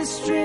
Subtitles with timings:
[0.00, 0.39] History.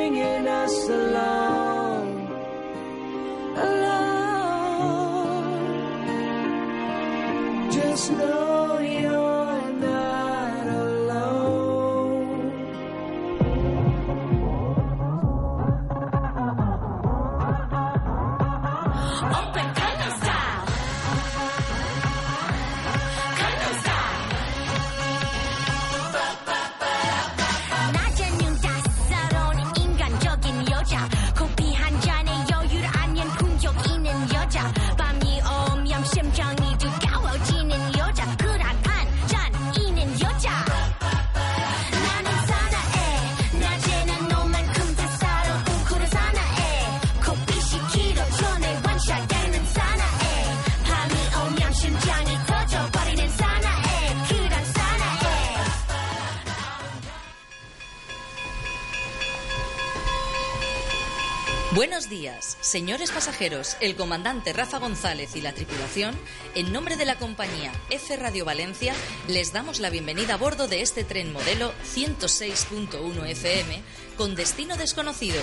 [62.10, 63.78] Días, señores pasajeros.
[63.80, 66.16] El comandante Rafa González y la tripulación,
[66.54, 68.94] en nombre de la compañía F Radio Valencia,
[69.28, 73.82] les damos la bienvenida a bordo de este tren modelo 106.1 FM
[74.18, 75.42] con destino desconocido.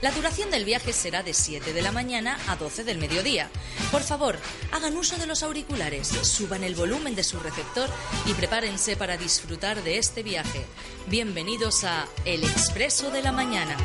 [0.00, 3.50] La duración del viaje será de 7 de la mañana a 12 del mediodía.
[3.90, 4.38] Por favor,
[4.72, 7.90] hagan uso de los auriculares, suban el volumen de su receptor
[8.24, 10.64] y prepárense para disfrutar de este viaje.
[11.08, 13.76] Bienvenidos a El Expreso de la Mañana.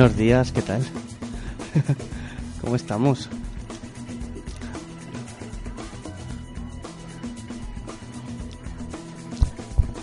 [0.00, 0.82] Buenos días, ¿qué tal?
[2.62, 3.28] ¿Cómo estamos?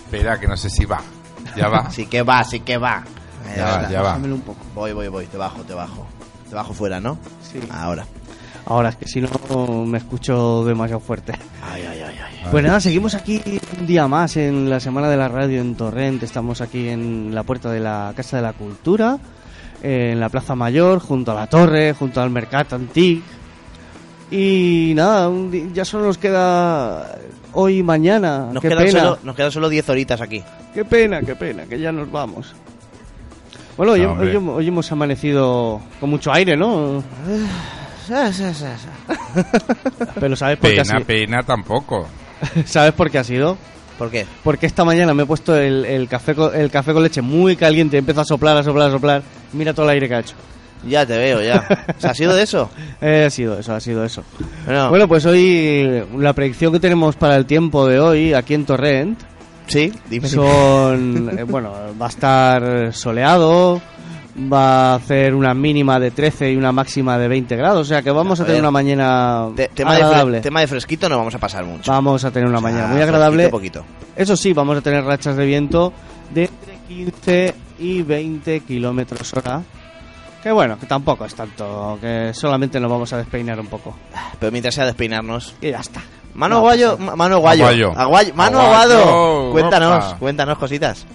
[0.04, 1.00] Espera, que no sé si va.
[1.56, 1.90] Ya va.
[1.90, 3.02] Sí que va, sí que va.
[3.56, 4.14] Ya va, ya va.
[4.18, 4.60] Un poco.
[4.72, 5.26] Voy, voy, voy.
[5.26, 6.06] Te bajo, te bajo.
[6.48, 7.18] Te bajo fuera, ¿no?
[7.42, 7.58] Sí.
[7.68, 8.06] Ahora.
[8.66, 11.32] Ahora es que si no me escucho demasiado fuerte.
[11.60, 12.46] Ay, ay, ay, ay.
[12.52, 13.42] Pues nada, seguimos aquí
[13.80, 16.22] un día más en la Semana de la Radio en Torrent.
[16.22, 19.18] Estamos aquí en la puerta de la Casa de la Cultura,
[19.82, 23.22] en la Plaza Mayor, junto a la torre, junto al Mercat Antic.
[24.30, 25.30] Y nada,
[25.72, 27.16] ya solo nos queda
[27.52, 28.48] hoy y mañana.
[28.52, 30.42] Nos qué quedan, pena, solo, nos quedan solo 10 horitas aquí.
[30.74, 32.54] qué pena, qué pena, que ya nos vamos.
[33.76, 37.02] Bueno, hoy, hemos amanecido con mucho aire, ¿no?
[40.20, 41.06] Pero ¿sabes por qué ha Pena, sido?
[41.06, 42.06] pena tampoco.
[42.66, 43.56] ¿Sabes por qué ha sido?
[43.98, 44.24] ¿Por qué?
[44.44, 47.56] Porque esta mañana me he puesto el, el café con, el café con leche muy
[47.56, 49.22] caliente, empezó a soplar, a soplar, a soplar.
[49.52, 50.34] Mira todo el aire que ha hecho.
[50.86, 51.66] Ya te veo, ya.
[51.98, 52.70] ¿Se ha sido eso?
[53.00, 54.22] Eh, ha sido eso, ha sido eso.
[54.64, 58.64] Bueno, Bueno, pues hoy la predicción que tenemos para el tiempo de hoy aquí en
[58.64, 59.18] Torrent
[59.66, 60.28] sí, dime.
[60.28, 63.80] son, eh, bueno, va a estar soleado,
[64.52, 68.02] va a hacer una mínima de 13 y una máxima de 20 grados, o sea
[68.02, 70.40] que vamos a, A tener una mañana Te- tema, de agradable.
[70.40, 71.90] tema de fresquito no vamos a pasar mucho.
[71.90, 73.48] Vamos a tener una mañana muy agradable.
[73.48, 73.84] Poquito,
[74.16, 75.92] Eso sí, vamos a tener rachas de viento
[76.32, 79.62] de entre 15 y 20 kilómetros hora.
[80.42, 83.96] Que bueno, que tampoco es tanto, que solamente nos vamos a despeinar un poco.
[84.38, 85.54] Pero mientras sea despeinarnos.
[85.60, 86.00] Y ya está.
[86.34, 87.64] Mano No, Aguayo, ma- Mano Aguayo.
[87.64, 87.92] Aguayo.
[87.96, 89.50] Aguayo- Mano Aguado.
[89.50, 90.16] Cuéntanos, opa.
[90.18, 91.06] cuéntanos cositas.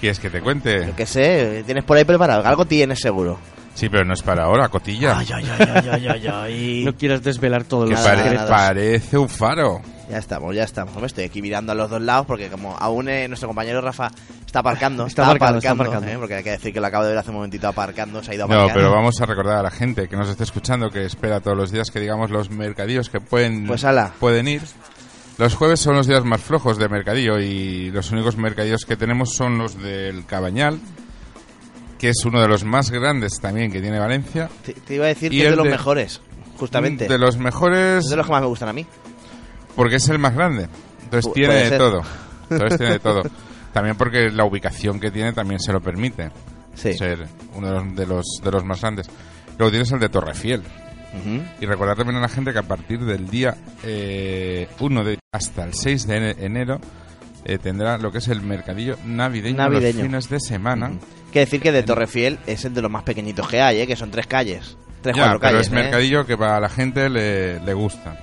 [0.00, 0.86] ¿Quieres que te cuente?
[0.86, 2.44] Yo qué sé, tienes por ahí preparado.
[2.46, 3.38] Algo tienes seguro.
[3.74, 5.16] Sí, pero no es para ahora, cotilla.
[5.18, 6.82] Ay, ay, ay, ay, ay, ay, ay.
[6.86, 8.48] No quieras desvelar todo que lo nada.
[8.48, 9.80] parece un faro.
[10.10, 10.96] Ya estamos, ya estamos.
[10.96, 14.10] Me estoy aquí mirando a los dos lados porque como aún eh, nuestro compañero Rafa
[14.44, 15.06] está aparcando.
[15.06, 16.08] Está aparcando, está aparcando.
[16.08, 18.32] eh, porque hay que decir que lo acabo de ver hace un momentito aparcando, se
[18.32, 20.90] ha ido a No, pero vamos a recordar a la gente que nos esté escuchando,
[20.90, 24.10] que espera todos los días que digamos los mercadillos que pueden, Pues ala.
[24.18, 24.62] pueden ir.
[25.40, 29.34] Los jueves son los días más flojos de mercadillo y los únicos mercadillos que tenemos
[29.34, 30.78] son los del Cabañal,
[31.98, 34.48] que es uno de los más grandes también que tiene Valencia.
[34.64, 36.20] Te, te iba a decir Y que es de los de- mejores,
[36.58, 37.08] justamente.
[37.08, 38.86] De los mejores Es de los que más me gustan a mí.
[39.74, 40.68] porque es el más grande.
[41.04, 41.78] Entonces Pu- tiene de ser.
[41.78, 42.02] todo.
[42.50, 43.22] Entonces tiene de todo.
[43.72, 46.30] También porque la ubicación que tiene también se lo permite.
[46.74, 46.92] Sí.
[46.92, 49.08] Ser uno de los, de los, de los más grandes.
[49.58, 50.62] Luego tienes el de Torrefiel.
[51.12, 51.42] Ujú.
[51.60, 55.64] Y recordar también a la gente que a partir del día eh, 1 de, hasta
[55.64, 56.80] el 6 de ene- enero
[57.44, 59.94] eh, tendrá lo que es el mercadillo navideño, Navideño.
[59.98, 60.92] los fines de semana.
[61.32, 63.86] Que decir que de Torrefiel es el de los más pequeñitos que hay, ¿eh?
[63.86, 64.76] que son tres calles.
[65.02, 65.66] Tres, Ya, cuatro pero calles.
[65.66, 65.76] es ¿eh?
[65.76, 68.16] mercadillo que para la gente le, le gusta.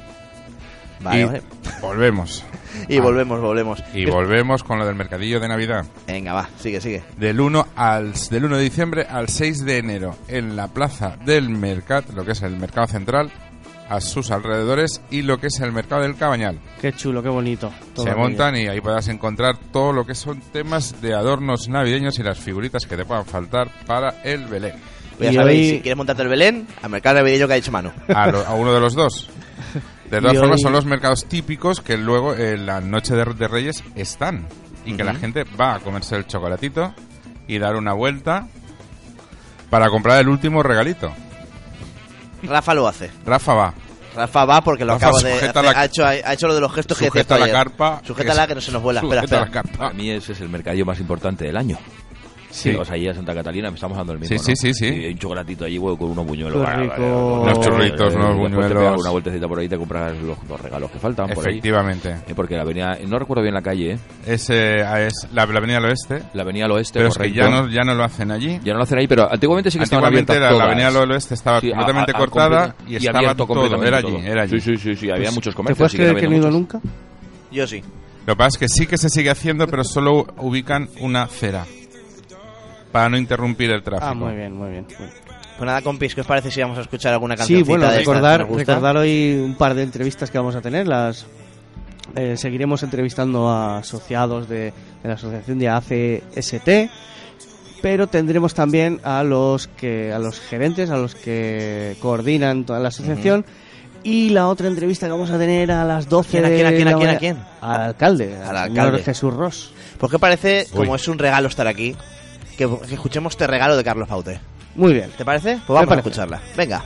[1.01, 1.41] Vale, y vale.
[1.81, 2.43] volvemos.
[2.89, 3.01] Y Ah.
[3.01, 3.83] volvemos, volvemos.
[3.93, 5.85] Y volvemos con lo del mercadillo de Navidad.
[6.07, 7.03] Venga, va, sigue, sigue.
[7.17, 11.49] Del 1, al, del 1 de diciembre al 6 de enero en la plaza del
[11.49, 13.31] Mercat, lo que es el mercado central,
[13.89, 16.59] a sus alrededores y lo que es el mercado del Cabañal.
[16.81, 17.71] Qué chulo, qué bonito.
[17.93, 18.27] todo Se aquello.
[18.27, 22.37] montan y ahí podrás encontrar todo lo que son temas de adornos navideños y las
[22.37, 24.73] figuritas que te puedan faltar para el Belén.
[25.17, 27.71] Pues ya sabéis, hoy- si quieres montarte el Belén, al mercado navideño que ha dicho
[27.71, 27.91] Manu.
[28.13, 29.29] A, lo- a uno de los dos.
[30.11, 33.25] De todas Y formas, hoy- son los mercados típicos que luego en la noche de,
[33.25, 34.47] de Reyes están.
[34.85, 36.93] Y que la gente va a comerse el chocolatito
[37.45, 38.47] y dar una vuelta
[39.69, 41.11] para comprar el último regalito.
[42.43, 43.11] Rafa lo hace.
[43.25, 43.73] Rafa va.
[44.15, 45.73] Rafa va porque lo Rafa acabo de sujeta hacer.
[45.73, 47.55] la- ha, hecho, ha hecho lo de los gestos que decías tú Sujeta la ayer.
[47.55, 48.01] carpa.
[48.05, 49.01] Sujétala es- que no se nos vuela.
[49.01, 49.41] Espera, espera.
[49.45, 49.77] la carpa.
[49.77, 51.77] Para mí ese es el mercadillo más importante del año.
[52.57, 52.75] Sí.
[52.75, 54.37] O sea, allí a Santa Catalina estamos dando el mismo.
[54.37, 54.55] Sí, sí, ¿no?
[54.55, 54.85] sí, sí.
[54.87, 56.59] Y un chocolatito allí, huevo, con unos buñuelos.
[56.59, 57.01] Qué Vale.
[57.03, 58.73] Unos churritos, unos te buñuelos.
[58.73, 61.53] pegas una vueltecita por ahí y te compras los, los regalos que faltan por ahí.
[61.53, 62.15] Efectivamente.
[62.27, 63.99] Eh, Porque la avenida, no recuerdo bien la calle, ¿eh?
[64.25, 66.23] Es, eh, es la, la avenida del oeste.
[66.33, 68.59] La avenida al oeste, Pero es que ya no, ya no lo hacen allí.
[68.63, 70.87] Ya no lo hacen ahí, pero antiguamente sí que estaban Antiguamente abiertas era la todas.
[70.87, 73.47] avenida del oeste estaba Sí, completamente a- a cortada y estaba todo.
[73.47, 74.19] completamente Era allí, todo.
[74.23, 74.59] era allí.
[74.61, 75.77] Sí, sí, sí, sí, había muchos ¿Te comercios.
[75.77, 76.81] puedes creer que no he ido habiendo nunca?
[77.51, 77.83] Yo sí.
[78.25, 81.65] Lo que pasa es que sí que se sigue haciendo, pero solo ubican una acera.
[82.91, 84.07] Para no interrumpir el tráfico.
[84.09, 84.85] Ah, muy bien, muy bien.
[84.87, 87.59] Pues nada, compis, ¿qué os parece si vamos a escuchar alguna canción?
[87.59, 88.59] Sí, bueno, de recordar, gusta?
[88.73, 90.87] recordar hoy un par de entrevistas que vamos a tener.
[90.87, 91.25] Las
[92.15, 94.73] eh, seguiremos entrevistando a asociados de, de
[95.03, 96.69] la asociación de ACST,
[97.81, 102.89] pero tendremos también a los que a los gerentes, a los que coordinan toda la
[102.89, 103.45] asociación.
[104.03, 106.69] Y la otra entrevista que vamos a tener a las 12 ¿Quién, a quién, a
[106.69, 107.37] quién, a quién, a quién?
[107.61, 109.03] Al alcalde, Al al señor alcalde.
[109.03, 109.73] Jesús Ross.
[109.99, 110.77] ¿Por qué parece, Uy.
[110.77, 111.95] como es un regalo estar aquí,
[112.57, 114.39] que, que escuchemos este regalo de Carlos Paute?
[114.75, 115.11] Muy bien.
[115.17, 115.59] ¿Te parece?
[115.65, 116.41] Pues vamos a escucharla.
[116.55, 116.83] Venga.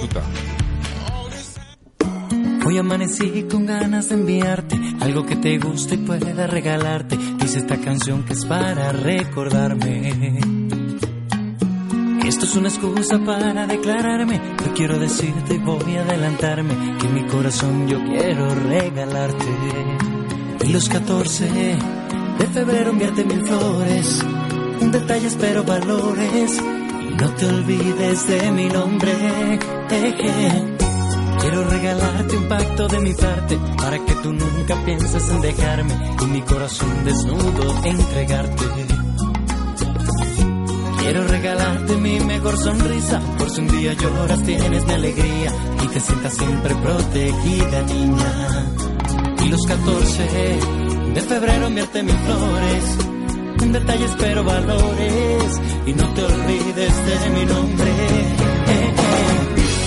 [0.00, 0.22] Chuta.
[2.66, 7.16] Hoy amanecí con ganas de enviarte algo que te guste y pueda regalarte.
[7.38, 10.40] Dice esta canción que es para recordarme.
[12.26, 14.40] Esto es una excusa para declararme.
[14.64, 19.44] Hoy quiero decirte y voy a adelantarme que en mi corazón yo quiero regalarte.
[20.64, 21.76] Y los 14
[22.38, 24.24] de febrero enviarte mil flores.
[24.80, 26.58] Un detalle espero valores.
[26.58, 29.12] Y no te olvides de mi nombre.
[29.90, 30.74] Eje.
[31.40, 36.24] Quiero regalarte un pacto de mi parte para que tú nunca pienses en dejarme y
[36.26, 38.64] mi corazón desnudo entregarte.
[41.00, 45.52] Quiero regalarte mi mejor sonrisa por si un día lloras tienes mi alegría
[45.84, 48.72] y te sientas siempre protegida niña.
[49.44, 50.58] Y los 14
[51.14, 52.98] de febrero enviarte mil flores,
[53.64, 57.90] un detalle espero valores y no te olvides de mi nombre.
[57.90, 59.34] Eh, eh.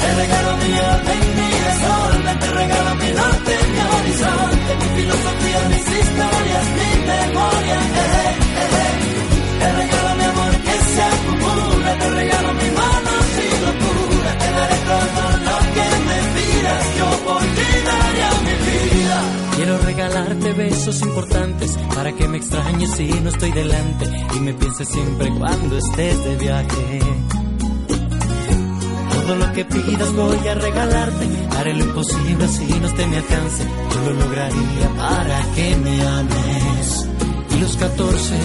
[0.01, 5.59] Te regalo mi alma y mi desorden, te regalo mi norte, mi horizonte, mi filosofía,
[5.69, 7.77] mis historias, mi memoria.
[8.01, 8.35] eh.
[9.59, 12.53] Te regalo mi amor que se acumula, te regalo
[20.87, 25.77] besos importantes para que me extrañes si no estoy delante y me pienses siempre cuando
[25.77, 26.99] estés de viaje.
[29.11, 31.27] Todo lo que pidas voy a regalarte.
[31.57, 33.63] Haré lo imposible así no esté mi alcance.
[33.93, 37.09] Yo lo lograría para que me ames.
[37.51, 38.35] Y los 14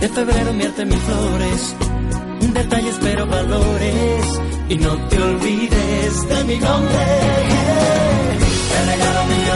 [0.00, 1.76] de febrero enviarte mil flores.
[2.40, 4.40] Un detalle espero valores.
[4.68, 7.06] Y no te olvides de mi nombre.
[8.70, 9.47] Te regalo mi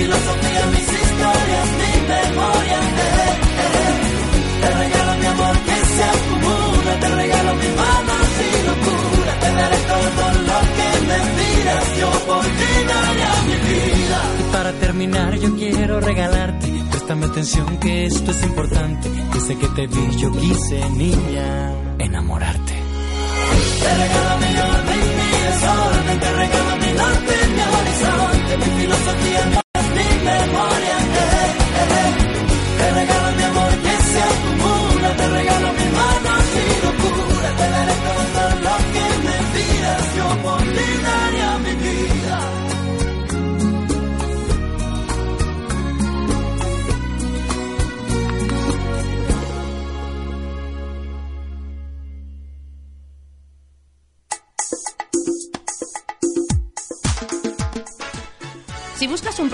[0.00, 2.78] filosofía, mis historias, mi memoria.
[2.80, 4.10] Eh, eh, eh.
[4.60, 9.32] Te regalo mi amor que se acumula, te regalo mis manos y locura.
[9.42, 14.18] Te daré todo lo que me pidas, yo por ti daría mi vida.
[14.40, 16.68] Y para terminar, yo quiero regalarte.
[16.90, 19.08] Préstame atención que esto es importante.
[19.34, 22.74] Desde que te vi, yo quise, niña, enamorarte.
[23.82, 29.69] Te regalo mi orden, mi desorden, te regalo mi norte, mi horizonte, mi filosofía.
[30.22, 30.89] Memoria.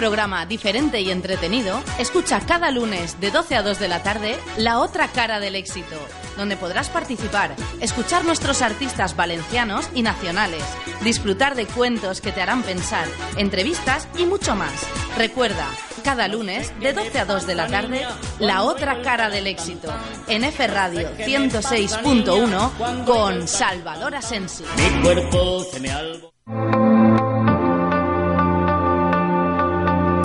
[0.07, 4.79] Programa diferente y entretenido, escucha cada lunes de 12 a 2 de la tarde La
[4.79, 5.97] otra cara del éxito,
[6.37, 10.63] donde podrás participar, escuchar nuestros artistas valencianos y nacionales,
[11.03, 14.87] disfrutar de cuentos que te harán pensar, entrevistas y mucho más.
[15.19, 15.67] Recuerda,
[16.05, 18.07] cada lunes de 12 a 2 de la tarde
[18.39, 19.93] La otra cara del éxito,
[20.29, 24.63] en F Radio 106.1 con Salvador Asensi.
[24.77, 25.91] Mi cuerpo se me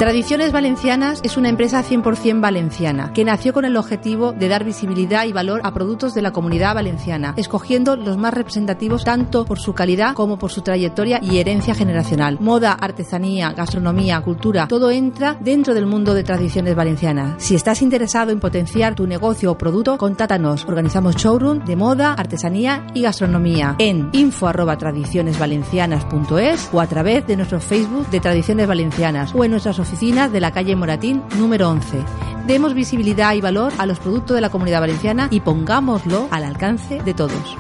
[0.01, 5.25] Tradiciones Valencianas es una empresa 100% valenciana que nació con el objetivo de dar visibilidad
[5.25, 9.74] y valor a productos de la comunidad valenciana, escogiendo los más representativos tanto por su
[9.74, 12.39] calidad como por su trayectoria y herencia generacional.
[12.41, 17.36] Moda, artesanía, gastronomía, cultura, todo entra dentro del mundo de Tradiciones Valencianas.
[17.38, 20.65] Si estás interesado en potenciar tu negocio o producto, contátanos.
[20.65, 27.36] Organizamos showroom de moda, artesanía y gastronomía en info arroba tradicionesvalencianas.es o a través de
[27.36, 32.03] nuestro Facebook de Tradiciones Valencianas o en nuestras oficinas de la calle Moratín número 11.
[32.48, 37.01] Demos visibilidad y valor a los productos de la comunidad valenciana y pongámoslo al alcance
[37.03, 37.57] de todos.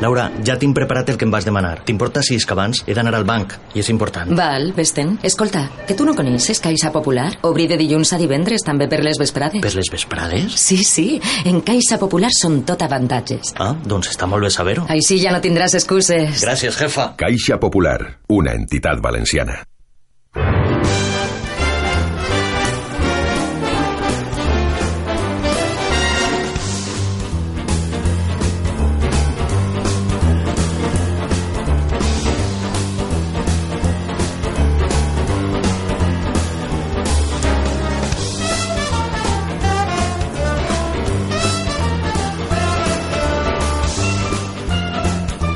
[0.00, 1.80] Laura, ja tinc preparat el que em vas demanar.
[1.86, 4.30] T'importa si és que abans he d'anar al banc i és important.
[4.38, 5.16] Val, vés-te'n.
[5.26, 7.32] Escolta, que tu no coneixes Caixa Popular?
[7.48, 9.62] Obrir de dilluns a divendres també per les vesprades.
[9.64, 10.54] Per les vesprades?
[10.54, 11.08] Sí, sí,
[11.50, 13.54] en Caixa Popular són tot avantatges.
[13.58, 14.86] Ah, doncs està molt bé saber-ho.
[14.92, 16.44] Així ja no tindràs excuses.
[16.44, 17.12] Gràcies, jefa.
[17.18, 19.64] Caixa Popular, una entidad valenciana.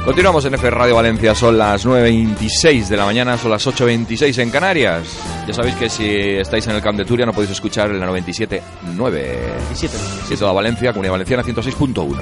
[0.05, 4.51] Continuamos en F Radio Valencia, son las 9.26 de la mañana, son las 8.26 en
[4.51, 5.05] Canarias.
[5.47, 8.09] Ya sabéis que si estáis en el Camp de Turia no podéis escuchar en la
[8.09, 9.27] 97.9.
[10.29, 12.17] Y toda Valencia, Comunidad Valenciana 106.1.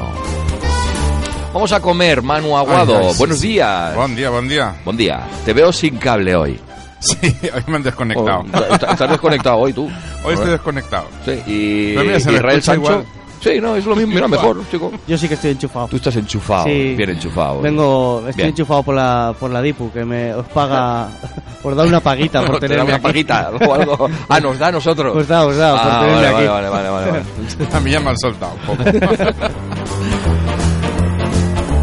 [1.54, 2.99] Vamos a comer, Manu Aguado.
[2.99, 3.49] Ay, ay, sí, Buenos sí.
[3.49, 3.96] días.
[3.96, 4.75] Buen día, buen día.
[4.84, 5.26] Buen día.
[5.46, 6.60] Te veo sin cable hoy.
[7.00, 7.16] Sí,
[7.54, 8.44] hoy me han desconectado.
[8.52, 9.90] Oh, est- estás desconectado hoy tú.
[10.22, 11.06] Hoy estoy desconectado.
[11.25, 12.80] Sí, y Israel Sancho.
[12.92, 13.04] igual.
[13.40, 14.14] Sí, no, es lo mismo.
[14.14, 14.92] Mira, mejor, chico.
[15.06, 15.88] Yo sí que estoy enchufado.
[15.88, 16.94] Tú estás enchufado, Sí.
[16.94, 17.61] bien enchufado.
[17.62, 18.49] Vengo, estoy Bien.
[18.50, 21.09] enchufado por la, por la DIPU, que me os paga
[21.62, 23.02] por dar una paguita por Te da tenerme una aquí.
[23.02, 24.11] paguita o algo.
[24.28, 25.16] Ah, nos da a nosotros.
[25.16, 26.47] Os da, os da, por Ah, tenerme vale, aquí.
[26.49, 27.23] vale, vale, vale, vale.
[27.73, 28.90] A mí ya me han soltado un poco.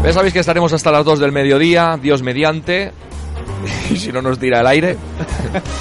[0.04, 2.92] Ya sabéis que estaremos hasta las 2 del mediodía, Dios mediante.
[3.90, 4.96] Y si no nos tira el aire.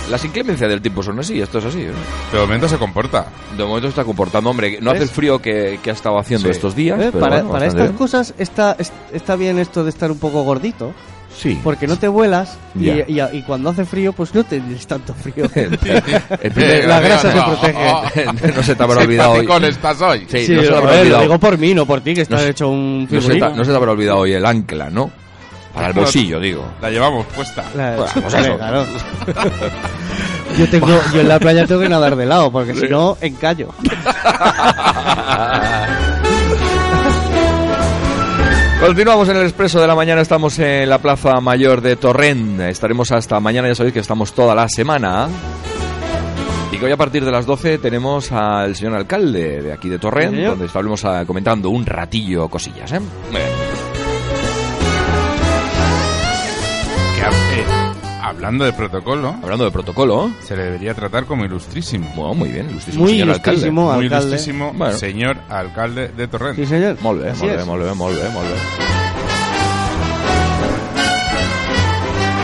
[0.10, 1.84] Las inclemencias del tiempo son así, esto es así.
[1.84, 3.27] De momento se comporta.
[3.57, 4.79] De momento se está comportando, hombre.
[4.81, 6.51] No hace el frío que, que ha estado haciendo Sí.
[6.51, 7.00] estos días.
[7.00, 7.10] ¿Eh?
[7.12, 7.98] pero Para, bueno, para estas bien.
[7.98, 10.93] cosas está, es- está bien esto de estar un poco gordito,
[11.38, 11.60] Sí.
[11.63, 15.46] porque no te vuelas y, y- y cuando hace frío, pues no tienes tanto frío.
[15.55, 15.77] El
[16.51, 18.53] primer- La grasa se protege.
[18.55, 19.46] no se te habrá olvidado hoy.
[19.46, 20.25] Con estás hoy.
[20.27, 21.22] Sí, Sí, no se te a habrá ver, lo olvidado.
[21.24, 23.63] digo por mí, no por ti, que estás No hecho un No se, te, no
[23.65, 25.12] se te habrá olvidado hoy el ancla, ¿no?
[25.77, 26.65] Para el bolsillo, digo.
[26.81, 27.63] La llevamos puesta.
[27.75, 28.57] La- Bueno, Vale, eso.
[28.57, 28.86] claro.
[30.57, 33.67] Yo, tengo, yo en la playa tengo que nadar de lado, porque si no, encallo.
[38.79, 42.62] Continuamos en el Expreso de la Mañana, estamos en la Plaza Mayor de Torrent.
[42.62, 45.27] Estaremos hasta mañana, ya sabéis que estamos toda la semana.
[46.72, 49.98] Y que hoy a partir de las 12 tenemos al señor alcalde de aquí de
[49.98, 52.91] Torrent, Sí, donde estaremos ah, comentando un ratillo cosillas.
[52.91, 53.00] ¿eh?
[53.31, 53.43] Bien.
[58.29, 62.12] Hablando de protocolo, Hablando de protocolo, se le debería tratar como ilustrísimo.
[62.15, 64.25] bueno, muy bien, ilustrísimo Muy señor ilustrísimo Muy alcalde.
[64.27, 64.98] ilustrísimo Bueno.
[64.98, 66.55] señor alcalde de Torrent.
[66.55, 66.98] Sí, señor.
[67.01, 67.65] Molt bé, molt bé, es.
[67.65, 68.55] molt bé, molt bé, molt bé.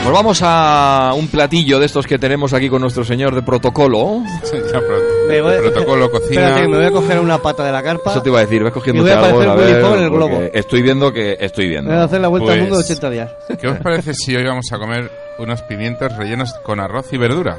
[0.04, 4.22] Pues vamos a un platillo de estos que tenemos aquí con nuestro señor de protocolo.
[4.74, 4.98] Ya, pro-
[5.30, 6.42] Me voy- protocolo, cocina.
[6.42, 8.12] Espérate, que me voy a coger una pata de la carpa.
[8.12, 9.42] Eso te iba a decir, ves a algo.
[9.42, 10.42] a ver, en el globo.
[10.54, 11.90] Estoy viendo que estoy viendo.
[11.90, 13.32] Me voy a hacer la vuelta al Pues- mundo de 80 días.
[13.60, 15.10] ¿Qué os parece si hoy vamos a comer
[15.40, 17.58] unos pimientos rellenos con arroz y verdura?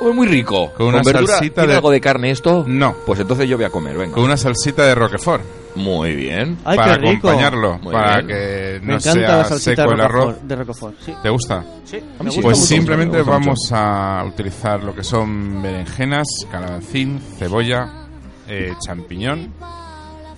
[0.00, 0.72] Oh, muy rico.
[0.76, 2.64] Con una verdura, salsita ¿tiene de- algo de carne esto?
[2.66, 2.94] No.
[3.06, 4.14] Pues entonces yo voy a comer, venga.
[4.14, 5.42] Con una salsita de Roquefort.
[5.74, 6.58] Muy bien.
[6.64, 7.28] Ay, para qué rico.
[7.28, 8.26] acompañarlo, Muy para bien.
[8.28, 10.24] que Me no encanta sea la salsita seco de el arroz.
[10.26, 11.14] Roquefort, de Roquefort, sí.
[11.22, 11.64] ¿Te gusta?
[11.84, 12.68] Sí, A mí me gusta Pues mucho.
[12.68, 17.88] simplemente me gusta vamos a utilizar lo que son berenjenas, calabacín, cebolla,
[18.48, 19.52] eh, champiñón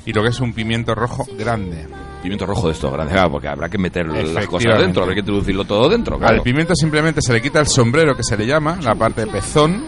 [0.07, 1.87] y lo que es un pimiento rojo grande.
[2.23, 5.21] Pimiento rojo de esto, grande, claro, porque habrá que meter las cosas dentro, habrá que
[5.21, 6.35] introducirlo todo dentro, claro.
[6.37, 9.29] Al pimiento simplemente se le quita el sombrero que se le llama, la parte de
[9.29, 9.85] pezón.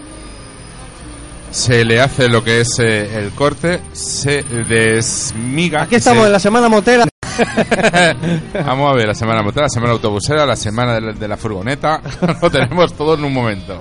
[1.51, 5.83] Se le hace lo que es eh, el corte, se desmiga.
[5.83, 7.05] Aquí estamos se- en la semana motera.
[8.67, 11.37] Vamos a ver la semana motora, la semana autobusera, la semana de la, de la
[11.37, 12.01] furgoneta.
[12.43, 13.81] lo tenemos todo en un momento.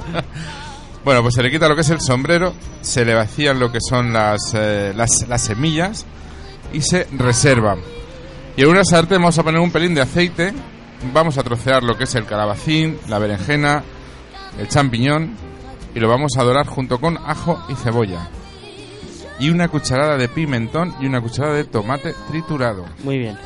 [1.05, 3.79] bueno, pues se le quita lo que es el sombrero, se le vacían lo que
[3.81, 6.07] son las, eh, las, las semillas
[6.73, 7.79] y se reservan.
[8.59, 10.51] Y en una sartén vamos a poner un pelín de aceite,
[11.13, 13.85] vamos a trocear lo que es el calabacín, la berenjena,
[14.59, 15.33] el champiñón
[15.95, 18.27] y lo vamos a dorar junto con ajo y cebolla.
[19.39, 22.83] Y una cucharada de pimentón y una cucharada de tomate triturado.
[23.05, 23.37] Muy bien.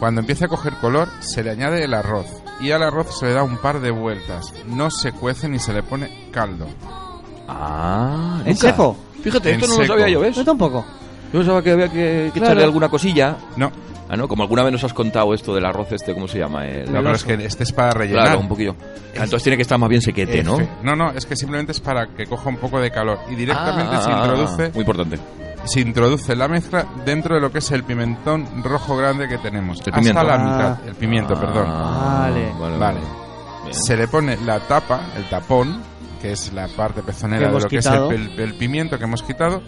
[0.00, 2.26] Cuando empiece a coger color, se le añade el arroz.
[2.58, 4.52] Y al arroz se le da un par de vueltas.
[4.66, 6.66] No se cuece ni se le pone caldo.
[7.46, 8.96] Ah, ¿En seco?
[9.22, 10.34] Fíjate, En esto no lo sabía yo, ¿ves?
[10.34, 10.84] Yo tampoco.
[11.32, 12.46] Yo pensaba que había que, que Claro.
[12.46, 13.36] echarle alguna cosilla.
[13.56, 13.70] No,
[14.12, 14.28] Ah, ¿no?
[14.28, 16.66] Como alguna vez nos has contado esto del arroz este, ¿cómo se llama?
[16.66, 16.92] El...
[16.92, 18.24] no pero es que este es para rellenar.
[18.26, 18.76] Claro, un poquillo.
[18.78, 20.58] Ah, Entonces tiene que estar más bien sequete, ¿no?
[20.58, 23.18] Efe- No, no, es que simplemente es para que coja un poco de calor.
[23.30, 25.18] Y directamente Ah, se introduce Muy importante.
[25.64, 29.78] se introduce la mezcla dentro de lo que es el pimentón rojo grande que tenemos.
[29.86, 30.20] El pimiento.
[30.20, 30.44] Hasta la Ah.
[30.78, 30.88] mitad.
[30.88, 31.66] El pimiento, perdón.
[31.70, 32.52] Vale.
[32.60, 33.00] Vale, Vale.
[33.70, 35.80] Se le pone la tapa, el tapón,
[36.20, 38.10] que es la parte Que pezonera de lo que quitado.
[38.12, 39.62] es el, el- el pimiento que hemos quitado,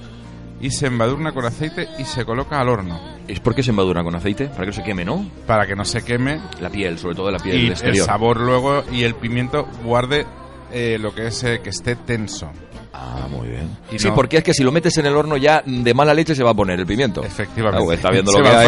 [0.64, 2.98] y se embadurna con aceite y se coloca al horno.
[3.28, 4.46] ¿Es porque se embadurna con aceite?
[4.46, 5.26] Para que no se queme, ¿no?
[5.46, 8.06] Para que no se queme La piel, sobre todo la piel y el exterior.
[8.06, 10.24] sabor luego y el pimiento guarde
[10.72, 12.50] eh, lo que es eh, que esté tenso.
[12.94, 13.76] Ah, muy bien.
[13.92, 16.14] Y sí, no- porque es que si lo metes en el horno ya de mala
[16.14, 17.22] leche se va a poner el pimiento.
[17.22, 17.82] Efectivamente.
[17.82, 18.66] Ah, pues está viendo lo que hay.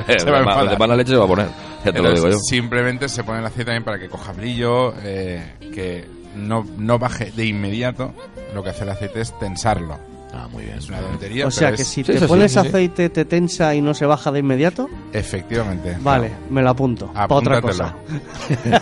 [0.68, 1.48] de, mala leche se va a poner.
[1.84, 2.38] Ya te lo digo yo.
[2.38, 7.30] Simplemente se pone el aceite también para que coja brillo, eh, que no, no baje
[7.30, 8.14] de inmediato.
[8.54, 9.98] Lo que hace el aceite es tensarlo.
[10.32, 10.78] Ah, muy bien.
[10.78, 11.46] Es una tontería.
[11.46, 12.66] O sea pero que es- si Sí, te sí, pones sí, sí.
[12.68, 15.96] aceite te tensa y no se baja de inmediato, Efectivamente.
[16.00, 17.06] vale, me lo apunto.
[17.12, 17.94] Pa' otra Apúntatelo.
[17.94, 17.96] cosa.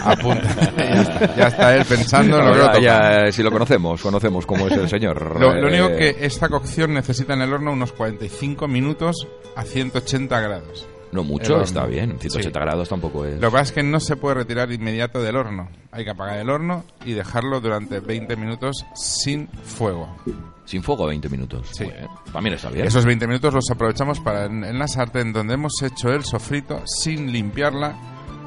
[0.11, 0.48] Apunta.
[0.76, 2.80] ya, está, ya está él pensando en lo que Ya, toca.
[3.26, 5.37] ya, si lo conocemos, conocemos cómo es el señor.
[5.40, 9.62] Lo, lo Eh, único que esta cocción necesita en el horno unos 45 minutos a
[9.62, 10.87] 180 grados.
[11.12, 12.19] No mucho, está bien.
[12.19, 12.64] 180 Sí.
[12.64, 13.35] grados tampoco es.
[13.40, 15.69] Lo que pasa es que no se puede retirar inmediato del horno.
[15.92, 20.16] Hay que apagar el horno y dejarlo durante 20 minutos sin fuego.
[20.64, 21.69] Sin fuego 20 minutos.
[21.73, 21.87] Sí.
[22.33, 22.87] También está bien.
[22.87, 26.83] Esos 20 minutos los aprovechamos para en, en la sartén donde hemos hecho el sofrito
[26.87, 27.95] sin limpiarla.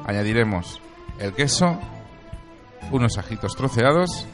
[0.06, 0.80] Añadiremos
[1.18, 1.78] el queso,
[2.90, 4.26] unos ajitos troceados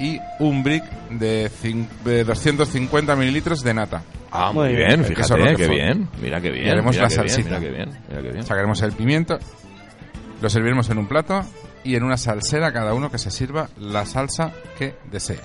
[0.00, 1.50] y un brick de,
[2.04, 4.02] de 250 mililitros de nata.
[4.32, 4.88] Ah, Muy muy bien.
[4.88, 5.70] bien, fíjate, qué Roquefort.
[5.70, 6.08] bien.
[6.22, 6.66] Mira qué bien.
[6.66, 7.44] Y haremos mira la qué bien.
[7.48, 8.42] Mira qué bien, mira qué bien.
[8.44, 9.38] Sacaremos el pimiento,
[10.40, 11.44] lo serviremos en un plato
[11.82, 15.40] y en una salsera cada uno que se sirva la salsa que desee.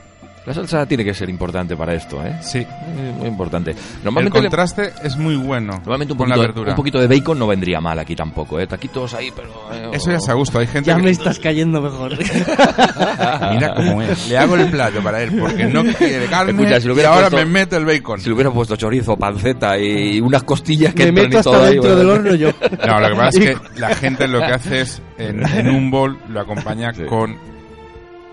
[0.45, 2.35] La salsa tiene que ser importante para esto, ¿eh?
[2.41, 3.71] Sí, Eh, Muy importante.
[3.71, 6.71] el Normalmente, le- contraste es muy bueno normalmente un, con la poquito, verdura.
[6.71, 8.67] un poquito de bacon no vendría mal aquí tampoco, ¿eh?
[8.67, 9.49] Taquitos ahí, pero...
[9.73, 10.59] eh, Eso ya es a gusto.
[10.59, 12.11] Hay gente Ya que- me estás cayendo mejor.
[13.51, 14.29] Mira cómo es.
[14.29, 17.09] Le hago el plato para él porque no quiere carne Escucha, si lo y hubiera
[17.09, 18.19] ahora puesto- me mete el bacon.
[18.19, 21.63] Si le hubiera puesto chorizo, panceta y unas costillas que me entran meto y todo
[21.63, 21.97] ahí, dentro bueno.
[21.97, 22.49] del horno yo.
[22.87, 25.89] No, lo que pasa es que la gente lo que hace es en, en un
[25.91, 27.03] bol lo acompaña Sí.
[27.05, 27.35] con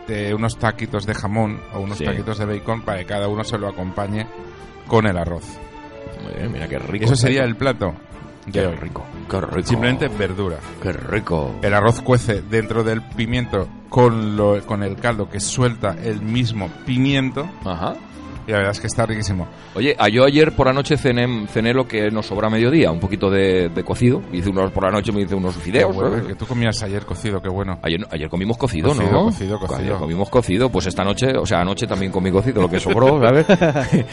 [0.09, 2.05] de unos taquitos de jamón o unos Sí.
[2.05, 4.27] taquitos de bacon para que cada uno se lo acompañe
[4.87, 5.45] con el arroz.
[6.23, 7.05] Muy bien, mira qué rico.
[7.05, 7.95] Eso sería el plato
[8.47, 8.75] de Qué hoy.
[8.77, 9.69] rico, qué rico.
[9.69, 10.57] Simplemente verdura.
[10.83, 11.55] Qué rico.
[11.63, 16.69] El arroz cuece dentro del pimiento con, lo, con el caldo que suelta el mismo
[16.87, 17.95] pimiento Ajá.
[18.47, 19.47] Y la verdad es que está riquísimo.
[19.75, 22.91] Oye, a yo ayer por la noche cené, cené lo que nos sobra a mediodía,
[22.91, 24.23] un poquito de, de cocido.
[24.33, 25.95] Hice unos por la noche, me hice unos fideos.
[25.95, 26.27] Bueno, ¿sabes?
[26.27, 27.79] que tú comías ayer cocido, qué bueno.
[27.83, 29.25] Ayer, ayer comimos cocido, Cocido, ¿no?
[29.27, 29.79] cocido, cocido.
[29.81, 33.21] Ayer comimos cocido, pues esta noche, o sea, anoche también comí cocido, lo que sobró,
[33.21, 33.47] ¿sabes?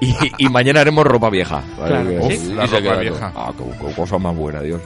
[0.00, 1.62] y, y mañana haremos ropa vieja.
[1.78, 2.16] ¿vale?
[2.16, 3.32] Claro, y ropa vieja.
[3.34, 4.80] Ah, qué, qué cosa más buena, Dios.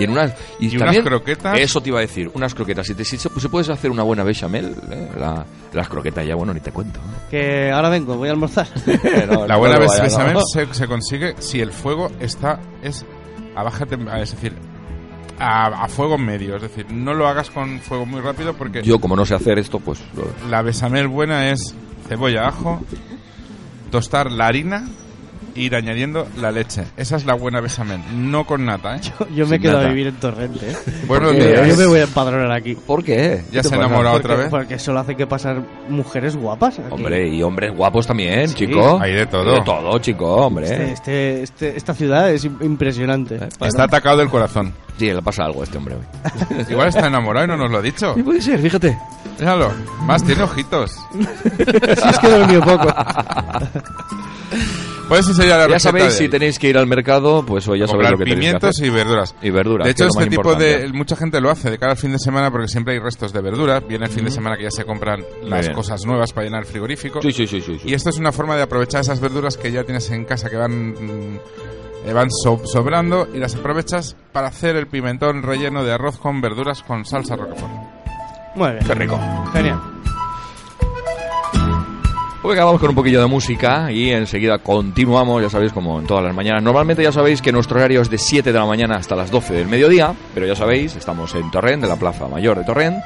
[0.00, 1.58] Y en unas y, Y unas croquetas.
[1.58, 2.86] Eso te iba a decir, unas croquetas.
[2.86, 5.08] Si, te, si, se- si puedes hacer una buena bechamel, ¿eh?
[5.18, 6.98] La- las croquetas ya, bueno, ni te cuento.
[7.30, 8.66] Que ahora vengo, voy a almorzar.
[9.30, 10.40] No, La buena no, vaya, bechamel no.
[10.42, 13.04] se, se consigue si el fuego está es
[13.54, 14.54] a baja tem- es decir,
[15.38, 18.98] a, a fuego medio, es decir, no lo hagas con fuego muy rápido porque Yo,
[19.00, 20.00] como no sé hacer esto, pues...
[20.16, 21.74] lo- la bechamel buena es
[22.08, 22.80] cebolla, ajo,
[23.90, 24.88] tostar la harina
[25.54, 26.84] ir añadiendo la leche.
[26.96, 29.00] Esa es la buena besamel, no con nata, ¿eh?
[29.34, 30.70] Yo me Sin quedo a vivir en Torrente.
[30.70, 30.76] ¿eh?
[31.06, 31.68] Buenos Porque días.
[31.68, 32.74] Yo me voy a empadronar aquí.
[32.74, 33.42] ¿Por qué?
[33.52, 34.48] ¿Ya ¿Qué se Porque, otra vez?
[34.48, 36.78] porque solo hace que pasar mujeres guapas.
[36.78, 36.88] aquí.
[36.90, 38.54] Hombre, y hombres guapos también, Sí.
[38.66, 38.98] chico.
[39.00, 39.54] Hay de todo.
[39.54, 40.66] De todo, chico, hombre.
[40.66, 43.38] Este, este- este- esta ciudad es im- impresionante.
[43.60, 44.72] Está atacado del corazón.
[45.00, 46.66] Sí, le pasa algo a este hombre hoy.
[46.68, 48.12] Igual está enamorado y no nos lo ha dicho.
[48.14, 48.98] Sí, puede ser, fíjate.
[49.38, 49.72] Míralo.
[50.02, 50.92] Más tiene ojitos.
[51.56, 52.94] Si es que he dormido poco.
[55.08, 57.86] Pues esa sería la Ya sabéis, si tenéis que ir al mercado, pues hoy ya
[57.86, 58.86] sabéis lo que tenéis que pimientos hacer.
[58.86, 59.34] y verduras.
[59.40, 59.84] Y verduras.
[59.86, 60.90] De hecho, este tipo de...
[60.92, 63.40] Mucha gente lo hace de cara al fin de semana porque siempre hay restos de
[63.40, 63.82] verduras.
[63.88, 65.72] Viene el fin de semana que ya se compran las bien.
[65.74, 67.22] cosas nuevas para llenar el frigorífico.
[67.22, 67.88] Sí, sí, sí, sí, sí.
[67.88, 70.56] Y esto es una forma de aprovechar esas verduras que ya tienes en casa que
[70.56, 71.38] van, mm,
[72.06, 76.40] eh, van so- sobrando y las aprovechas para hacer el pimentón relleno de arroz con
[76.40, 77.72] verduras con salsa roquefort.
[78.54, 78.84] Muy bien.
[78.86, 79.18] Qué rico.
[79.52, 79.80] Genial.
[82.42, 86.24] Hoy acabamos con un poquillo de música y enseguida continuamos, ya sabéis, como en todas
[86.24, 86.62] las mañanas.
[86.62, 89.52] Normalmente ya sabéis que nuestro horario es de 7 de la mañana hasta las 12
[89.52, 92.96] del mediodía, pero ya sabéis, estamos en Torrent, de la Plaza Mayor de Torrent,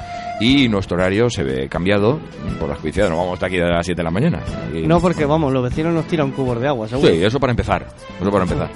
[0.41, 2.21] y nuestro horario se ve cambiado
[2.61, 3.11] por las coincidencias.
[3.11, 4.39] No vamos hasta aquí de las 7 de la mañana.
[4.73, 7.09] Y- No, porque vamos, los vecinos nos tiran cubos de agua, seguro.
[7.13, 7.87] Sí, eso para empezar.
[8.21, 8.71] Eso para empezar.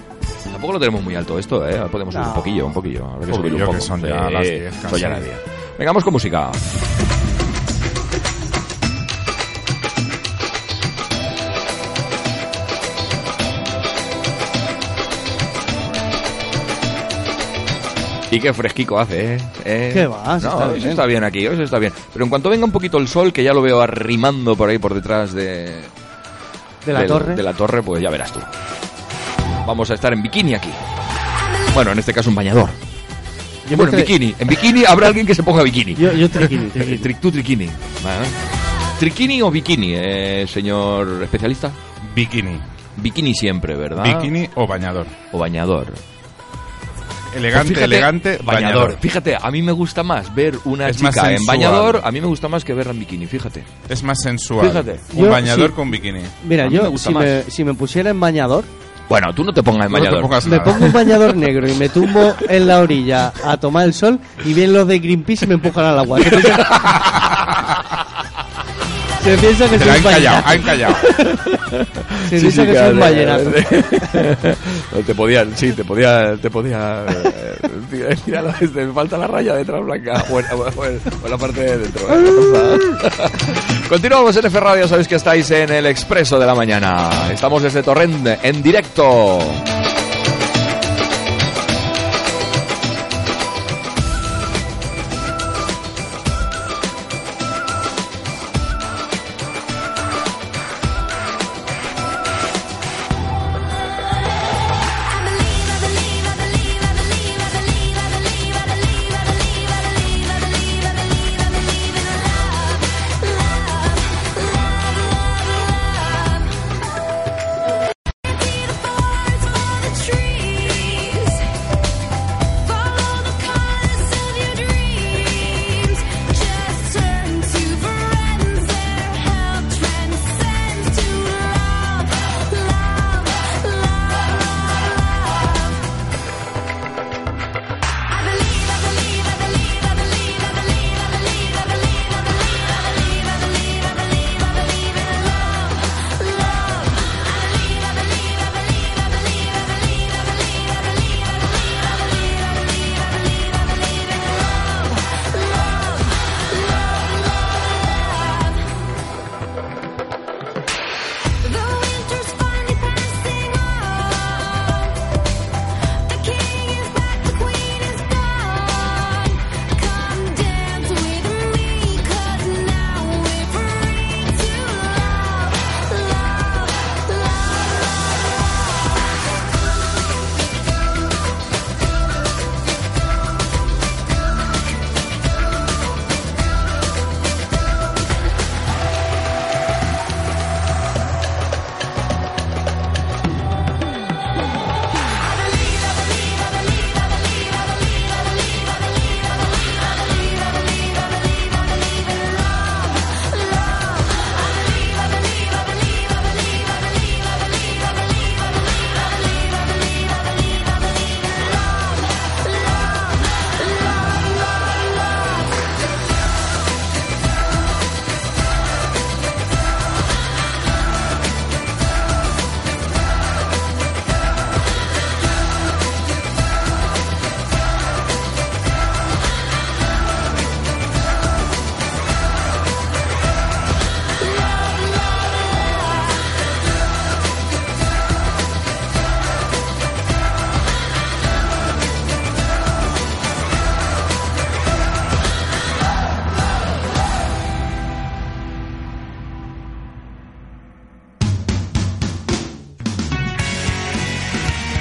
[0.51, 1.81] Tampoco lo tenemos muy alto esto, ¿eh?
[1.93, 2.33] Podemos subir No.
[2.33, 3.05] un poquillo, un poquillo.
[3.07, 3.79] Habrá que Un subir un poquillo, poco.
[3.79, 5.03] que son ya Sí, las 10 son casi.
[5.03, 5.37] ya las 10.
[5.79, 6.51] Vengamos con música.
[18.31, 19.39] Y qué fresquico hace, ¿eh?
[19.65, 19.91] ¿Eh?
[19.95, 20.39] ¿Qué va?
[20.39, 20.83] Si No, está hoy bien.
[20.83, 21.93] se está bien aquí, hoy se está bien.
[22.13, 24.79] Pero en cuanto venga un poquito el sol, que ya lo veo arrimando por ahí
[24.79, 25.81] por detrás de,
[26.85, 27.35] De la del- torre.
[27.35, 28.41] De la torre, pues ya verás tú.
[29.67, 30.69] Vamos a estar en bikini aquí.
[31.75, 32.69] Bueno, en este caso un bañador.
[33.71, 34.35] Yo bueno, en bikini.
[34.39, 35.95] En bikini habrá alguien que se ponga bikini.
[35.95, 36.99] Yo, yo triquini, triquini.
[36.99, 37.69] Tri- tú triquini.
[38.99, 41.71] ¿Triquini o bikini, eh, señor especialista?
[42.15, 42.59] Bikini.
[42.97, 44.03] Bikini siempre, ¿verdad?
[44.05, 45.07] Bikini o bañador.
[45.33, 45.93] O bañador.
[47.39, 48.99] Elegante, Pues fíjate, elegante, bañador.
[49.01, 52.27] Fíjate, a mí me gusta más ver una Es chica en bañador, a mí me
[52.27, 53.65] gusta más que verla en bikini, fíjate.
[53.89, 54.69] Es más sensual.
[54.69, 55.01] Fíjate.
[55.15, 55.77] Un Yo, bañador sí.
[55.77, 56.21] con bikini.
[56.45, 57.25] Mira, me yo gusta si más.
[57.25, 58.65] me, si me pusiera en bañador,
[59.09, 60.23] Bueno, tú no te pongas en No bañador.
[60.23, 63.95] pongas me pongo un bañador negro y me tumbo en la orilla a tomar el
[63.95, 66.19] sol y vienen los de Greenpeace y me empujan al agua.
[69.29, 70.43] Se piensan que soy un han callado, ballena.
[70.47, 70.95] han callado.
[72.31, 72.99] Se piensan que soy un.
[74.93, 77.05] No, te podía, sí, te podía, te podía.
[77.93, 78.43] eh, mira,
[78.75, 80.25] me falta la raya detrás blanca.
[80.31, 82.03] O en, o en- o en la parte de dentro.
[82.11, 82.81] ¿eh?
[83.89, 87.11] Continuamos en F Radio, sabéis que estáis en el Expreso de la Mañana.
[87.33, 89.39] Estamos desde Torrent en directo.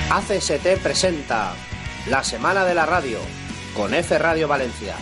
[0.09, 1.53] ACST presenta
[2.09, 3.17] la Semana de la Radio
[3.75, 4.95] con F Radio Valencia.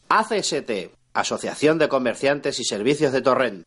[0.09, 0.71] ACST,
[1.15, 3.65] Asociación de Comerciantes y Servicios de Torrent.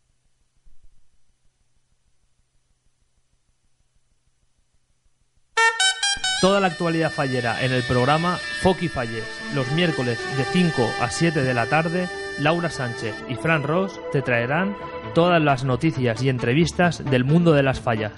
[6.42, 9.26] Toda la actualidad fallera en el programa Foki Falles.
[9.56, 14.22] Los miércoles de 5 a 7 de la tarde, Laura Sánchez y Fran Ross te
[14.22, 14.78] traerán
[15.16, 18.12] todas las noticias y entrevistas del mundo de las fallas.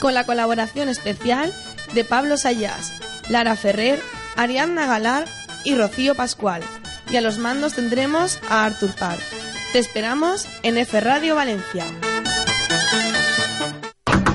[0.00, 1.52] Con la colaboración especial
[1.94, 2.92] de Pablo Sayas,
[3.28, 4.00] Lara Ferrer,
[4.36, 5.26] Ariadna Galar
[5.64, 6.62] y Rocío Pascual.
[7.10, 9.20] Y a los mandos tendremos a Artur Park.
[9.72, 11.84] Te esperamos en F Radio Valencia.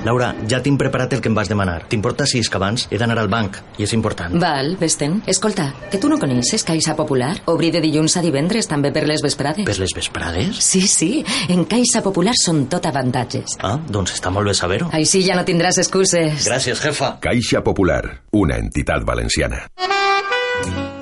[0.03, 1.83] Laura, ja tinc preparat el que em vas demanar.
[1.89, 4.33] T'importa si és que abans he d'anar al banc, i és important.
[4.41, 5.19] Val, vés-te'n.
[5.29, 7.35] Escolta, que tu no coneixes Caixa Popular?
[7.51, 9.65] Obrir de dilluns a divendres també per les vesprades.
[9.67, 10.57] Per les vesprades?
[10.57, 11.11] Sí, sí,
[11.53, 13.59] en Caixa Popular són tot avantatges.
[13.61, 14.89] Ah, doncs està molt bé saber-ho.
[14.97, 16.47] Així ja no tindràs excuses.
[16.49, 17.17] Gràcies, jefa.
[17.21, 19.67] Caixa Popular, una entidad valenciana.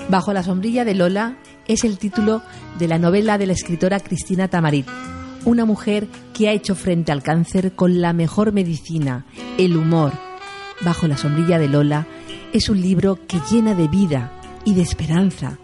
[0.09, 2.41] Bajo la sombrilla de Lola es el título
[2.79, 4.87] de la novela de la escritora Cristina Tamarit,
[5.45, 9.25] una mujer que ha hecho frente al cáncer con la mejor medicina,
[9.57, 10.13] el humor.
[10.81, 12.07] Bajo la sombrilla de Lola
[12.53, 14.31] es un libro que llena de vida
[14.65, 15.57] y de esperanza.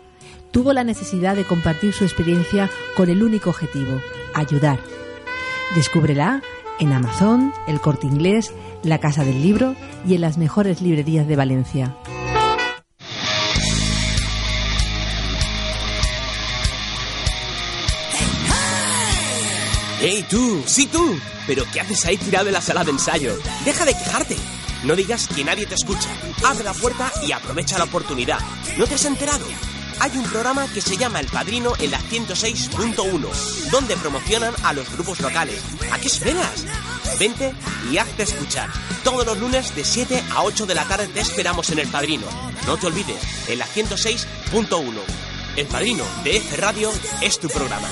[0.51, 4.01] Tuvo la necesidad de compartir su experiencia con el único objetivo,
[4.33, 4.79] ayudar.
[5.75, 6.41] Descúbrela
[6.79, 9.75] en Amazon, El Corte Inglés, La Casa del Libro
[10.07, 11.95] y en las mejores librerías de Valencia.
[20.25, 20.63] Tú!
[20.65, 21.19] ¡Sí tú!
[21.47, 23.37] ¿Pero qué haces ahí tirado en la sala de ensayo?
[23.63, 24.35] ¡Deja de quejarte!
[24.83, 26.09] No digas que nadie te escucha.
[26.45, 28.39] Abre la puerta y aprovecha la oportunidad.
[28.77, 29.45] ¿No te has enterado?
[29.99, 34.91] Hay un programa que se llama El Padrino en la 106.1, donde promocionan a los
[34.91, 35.61] grupos locales.
[35.91, 36.65] ¿A qué esperas?
[37.17, 37.53] Vente
[37.91, 38.69] y hazte escuchar.
[39.03, 42.27] Todos los lunes de 7 a 8 de la tarde te esperamos en El Padrino.
[42.67, 44.93] No te olvides, en la 106.1.
[45.55, 47.87] El Padrino de F Radio es tu programa.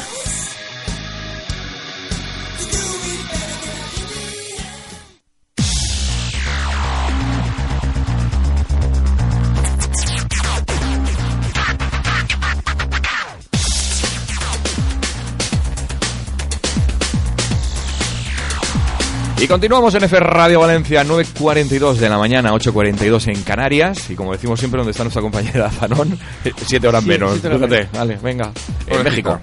[19.43, 24.09] Y continuamos en F Radio Valencia, 9.42 de la mañana, 8.42 en Canarias.
[24.09, 26.17] Y como decimos siempre, donde está nuestra compañera Fanón,
[26.65, 27.31] 7 horas Sí, menos.
[27.33, 27.91] siete horas Fíjate, menos.
[27.91, 28.51] vale, venga.
[28.87, 29.03] En.
[29.03, 29.37] México.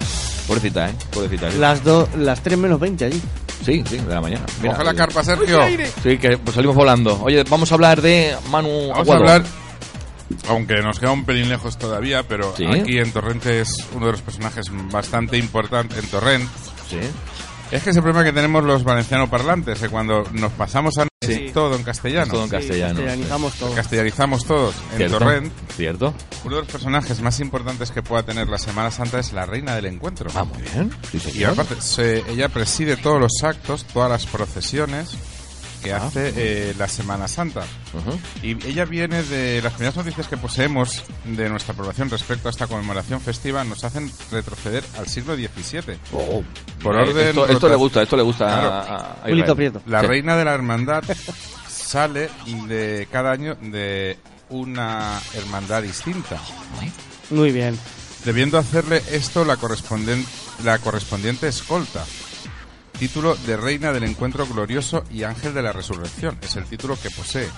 [0.47, 0.93] Pobrecita, ¿eh?
[1.11, 1.51] Pobrecita.
[1.51, 1.57] sí.
[1.59, 3.21] Las, do, las 3 menos 20 allí.
[3.63, 4.43] Sí, sí, de la mañana.
[4.65, 5.59] Coge la carpa, Sergio.
[6.01, 7.21] Sí, que pues salimos volando.
[7.21, 9.11] Oye, vamos a hablar de Manu Vamos Aguado.
[9.11, 9.43] a hablar,
[10.49, 12.65] aunque nos queda un pelín lejos todavía, pero Sí.
[12.65, 16.49] aquí en Torrente es uno de los personajes bastante importantes en Torrent.
[16.89, 16.97] Sí.
[17.71, 21.33] Es que ese problema que tenemos los valenciano parlantes, que cuando nos pasamos a Sí.
[21.45, 22.23] es todo en castellano.
[22.25, 22.95] Es todo en Sí, castellano.
[22.95, 23.75] castellanizamos todo.
[23.75, 24.75] Castellanizamos todos.
[24.97, 26.13] En Torrent, Cierto.
[26.43, 29.75] uno de los personajes más importantes que pueda tener la Semana Santa es la reina
[29.75, 30.29] del encuentro.
[30.35, 30.91] Ah, muy bien.
[31.11, 35.11] Sí, Y aparte, se- ella preside todos los actos, todas las procesiones
[35.81, 35.97] que Ah.
[36.05, 37.61] hace eh, la Semana Santa.
[37.93, 38.19] Ujú.
[38.43, 42.67] Y ella viene de las primeras noticias que poseemos de nuestra población respecto a esta
[42.67, 45.97] conmemoración festiva, nos hacen retroceder al siglo XVII.
[46.13, 46.43] Oh.
[46.81, 47.27] Por Eh, orden.
[47.29, 48.69] esto- esto le gusta, esto le gusta Claro.
[48.69, 49.81] a- a- a Israel.
[49.85, 50.07] La Sí.
[50.07, 51.03] reina de la hermandad
[51.67, 52.29] sale
[52.67, 54.17] de cada año de
[54.49, 56.37] una hermandad distinta.
[57.29, 57.77] Muy bien.
[58.25, 60.25] Debiendo hacerle esto la, corresponden-
[60.63, 62.05] la correspondiente escolta.
[63.01, 66.37] Título de Reina del Encuentro Glorioso y Ángel de la Resurrección.
[66.43, 67.49] Es el título que posee.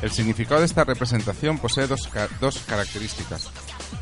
[0.00, 3.50] El significado de esta representación posee dos, ca- dos características.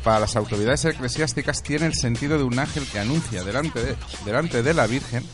[0.05, 4.63] Para las autoridades eclesiásticas tiene el sentido de un ángel que anuncia delante de, delante
[4.63, 5.25] de la Virgen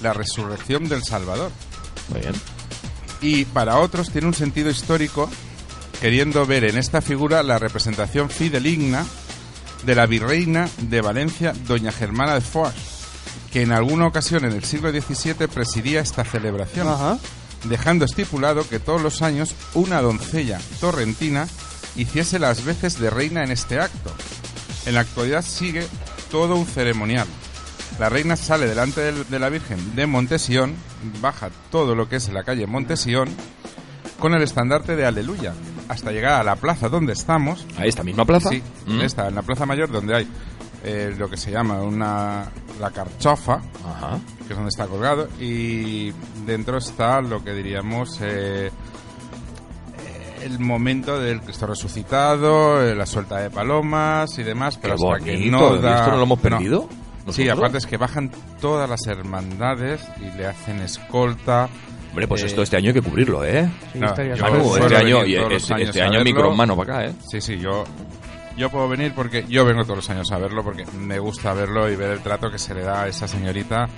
[0.00, 1.50] la resurrección del Salvador.
[2.10, 2.34] Muy bien.
[3.20, 5.28] Y para otros tiene un sentido histórico,
[6.00, 9.04] queriendo ver en esta figura la representación fideligna
[9.84, 12.72] de la virreina de Valencia, doña Germana de Foix,
[13.52, 16.88] que en alguna ocasión en el siglo XVII presidía esta celebración,
[17.64, 21.46] dejando estipulado que todos los años una doncella torrentina
[21.96, 24.10] hiciese las veces de reina en este acto.
[24.86, 25.86] En la actualidad sigue
[26.30, 27.26] todo un ceremonial.
[28.00, 30.74] La reina sale delante del- de la Virgen de Montesión,
[31.20, 33.28] baja todo lo que es la calle Montesión,
[34.18, 35.52] con el estandarte de Aleluya,
[35.88, 37.66] hasta llegar a la plaza donde estamos.
[37.76, 38.48] ¿A esta misma plaza?
[38.48, 39.00] Sí, Mm.
[39.02, 40.28] esta, en la plaza mayor donde hay
[40.84, 43.60] eh, lo que se llama una la carchofa,
[44.46, 46.12] que es donde está colgado, y
[46.44, 48.72] dentro está lo que diríamos eh, eh,
[50.42, 55.24] el momento del Cristo resucitado, eh, la suelta de palomas y demás, pero Qué hasta
[55.24, 55.98] que no ¿y da...
[56.00, 56.88] esto no lo hemos perdido?
[57.28, 61.68] Sí, aparte es que bajan todas las hermandades y le hacen escolta.
[62.10, 63.70] Hombre, pues Eh, esto este año hay que cubrirlo, ¿eh?
[63.94, 67.14] no, yo este año, este, este año micro en mano para acá, ¿eh?
[67.30, 67.84] Sí, sí, yo,
[68.56, 71.90] yo puedo venir porque yo vengo todos los años a verlo porque me gusta verlo
[71.90, 73.88] y ver el trato que se le da a esa señorita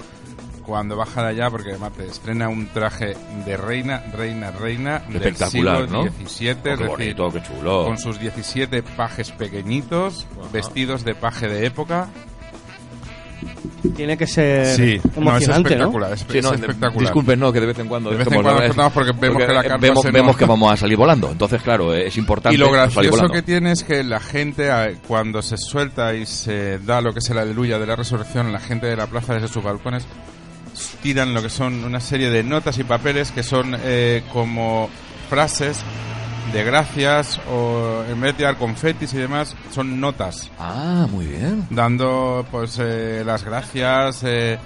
[0.65, 3.15] cuando baja de allá porque además te estrena un traje
[3.45, 6.11] de reina, reina, reina del Espectacular, siglo ¿no?
[6.27, 7.85] XVII, Oh, es qué decir, bonito, qué chulo.
[7.85, 12.09] con sus 17 pajes pequeñitos, vestidos de paje de época.
[13.97, 15.85] Tiene que ser Sí, no, es emocionante, ¿no?
[15.85, 17.01] espectacular, es, Sí, es no, espectacular.
[17.01, 18.67] Disculpen, no, que de vez en cuando De vez en cuando ¿no?
[18.67, 21.31] cortamos porque vemos que la vemos, se vemos que vamos a salir volando.
[21.31, 24.71] Entonces, claro, es importante Y lo gracioso que tiene es que la gente,
[25.07, 28.61] cuando se suelta y se da lo que es el aleluya de la resurrección, la
[28.61, 30.07] gente de la plaza desde sus balcones
[31.03, 34.89] tiran lo que son una serie de notas y papeles que son eh, como
[35.29, 35.85] frases
[36.55, 40.49] de gracias o en vez de tirar confetis y demás, son notas.
[40.57, 41.67] Ah, muy bien.
[41.69, 44.57] Dando pues eh, las gracias, eh,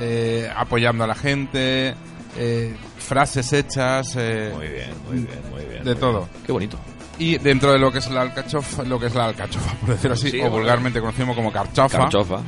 [0.00, 1.94] eh, apoyando a la gente,
[2.36, 4.16] eh, frases hechas.
[4.16, 5.84] muy bien, muy bien, muy bien.
[5.84, 6.28] De todo.
[6.44, 6.76] Qué bonito.
[7.20, 10.14] Y dentro de lo que es la alcachofa, lo que es la alcachofa, por decirlo
[10.14, 12.42] así, Sí, o vulgarmente conocemos como carchofa, Carchofa,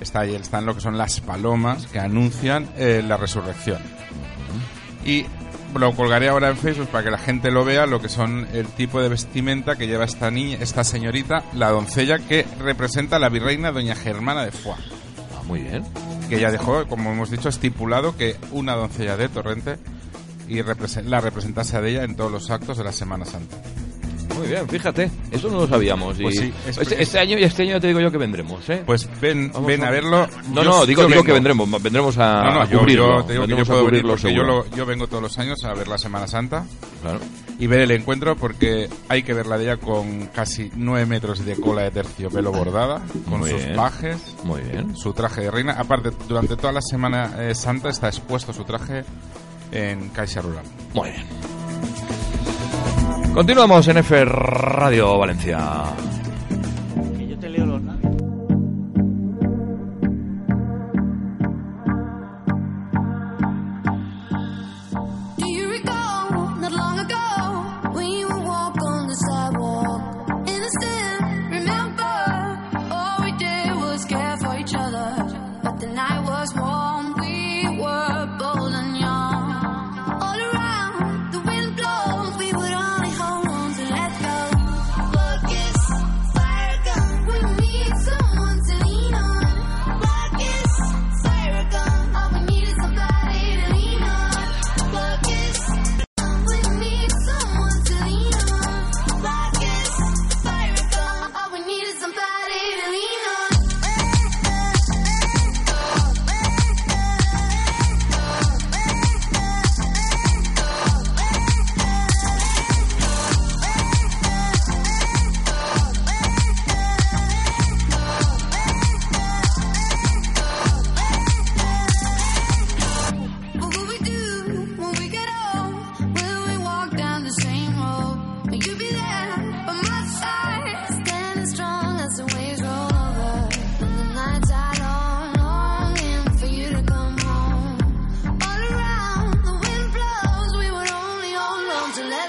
[0.00, 3.78] está ahí, están lo que son las palomas que anuncian la resurrección.
[5.04, 5.26] Y
[5.74, 8.66] lo colgaré ahora en Facebook para que la gente lo vea, lo que son el
[8.66, 13.28] tipo de vestimenta que lleva esta niña, esta señorita, la doncella que representa a la
[13.28, 14.78] virreina doña Germana de Foix.
[15.36, 15.84] Ah, muy bien.
[16.28, 19.76] Que ya dejó, como hemos dicho, estipulado que una doncella de Torrente
[20.48, 20.62] y
[21.04, 23.56] la representase a ella en todos los actos de la Semana Santa.
[24.36, 26.18] Muy bien, fíjate, eso no lo sabíamos.
[26.18, 28.68] Y Pues sí, es este, este año y este año te digo yo que vendremos,
[28.70, 28.82] ¿eh?
[28.86, 30.26] Pues ven, Vamos ven a- a verlo.
[30.48, 33.18] No, Yo- no, digo, yo digo que vendremos, vendremos a, No, no, a yo- cubrirlo.
[33.20, 34.64] yo te digo que yo vendremos a puedo venir cubrirlo porque yo, seguro.
[34.70, 36.64] lo- yo vengo todos los años a ver la Semana Santa
[37.02, 37.20] Claro.
[37.58, 41.56] y ver el encuentro porque hay que verla de ella con casi 9 metros de
[41.56, 43.76] cola de terciopelo bordada, con Muy sus bien.
[43.76, 44.96] pajes, Muy bien.
[44.96, 45.72] su traje de reina.
[45.74, 49.04] Aparte, durante toda la Semana eh, Santa está expuesto su traje
[49.72, 50.64] en Caixa Rural.
[50.94, 51.26] Muy bien.
[53.34, 55.84] Continuamos en F Radio Valencia.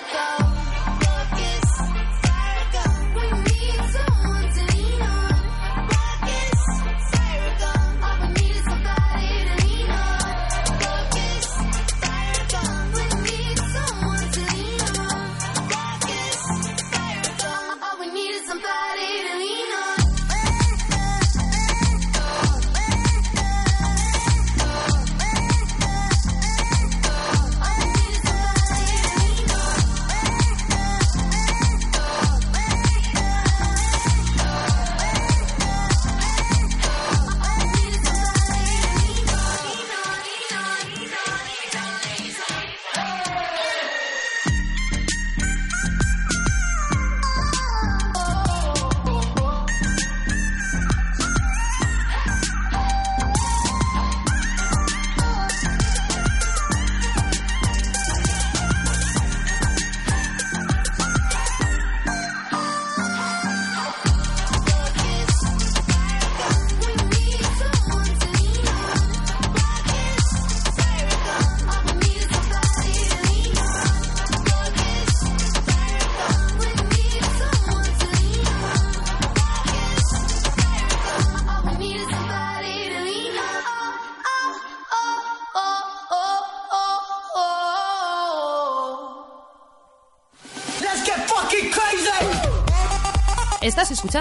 [0.04, 0.33] America.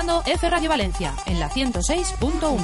[0.03, 2.59] F Radio Valencia en la 106.1.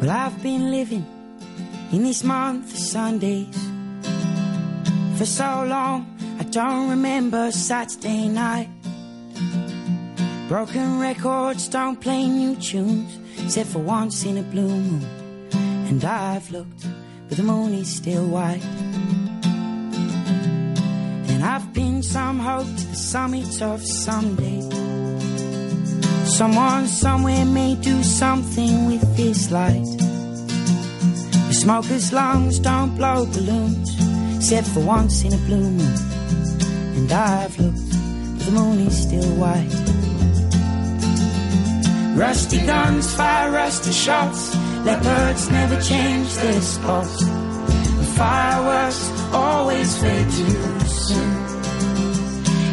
[0.00, 1.19] Well, I've been living
[1.92, 3.56] in this month Sundays
[5.18, 6.06] for so long.
[6.38, 8.68] I don't remember Saturday night.
[10.48, 15.04] Broken records don't play new tunes, except for once in a blue moon.
[15.88, 16.86] And I've looked,
[17.28, 18.64] but the moon is still white.
[21.30, 24.60] And I've pinned some hope to the summit of someday.
[26.24, 29.99] Someone somewhere may do something with this light.
[31.60, 33.90] Smoker's lungs don't blow balloons,
[34.36, 35.96] except for once in a blue moon.
[36.96, 37.90] And I've looked,
[38.38, 39.74] but the moon is still white.
[42.16, 44.56] Rusty guns fire rusty shots.
[44.86, 47.24] Leopards never change their spots.
[48.16, 51.30] Fireworks always fade too soon.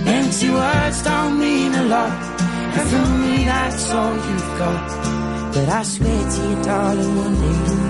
[0.08, 2.40] Empty words don't mean a lot.
[2.78, 5.54] And for me, that's all you've got.
[5.54, 7.87] But I swear to you, darling, one day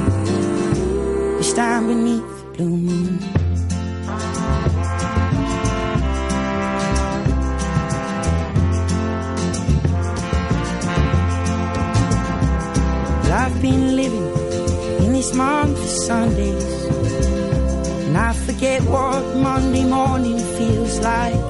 [1.48, 3.20] stand beneath the blue moon.
[13.24, 14.28] Well, I've been living
[15.06, 16.78] in this month of Sundays.
[18.08, 21.45] And I forget what Monday morning feels like.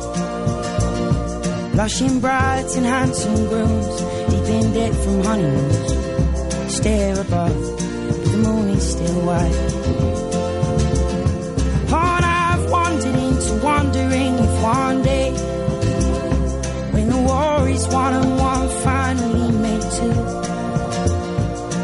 [1.74, 6.76] Blushing brides and handsome grooms, deep in debt from honeymoons.
[6.76, 7.76] Stare above,
[8.38, 9.57] moon is still white.
[11.93, 15.31] On I've wandered into wondering if one day,
[16.93, 20.17] when the war is won and one finally made two,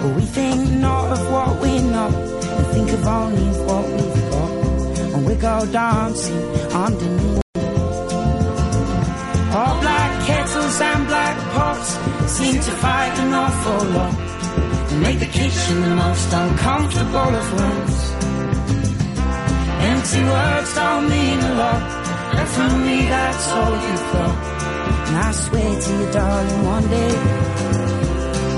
[0.01, 4.51] will we think not of what we're not and think of only what we've got,
[5.13, 6.43] and we go dancing
[6.85, 7.41] underneath.
[9.55, 11.89] All black kettles and black pots
[12.35, 14.22] seem to fight an awful lot
[15.03, 17.97] make the kitchen the most uncomfortable of rooms.
[19.91, 21.83] Empty words don't mean a lot,
[22.39, 24.35] and for me that's all you've got.
[25.07, 27.13] And I swear to you, darling, one day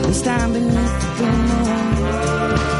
[0.05, 2.74] we stand beneath the moon.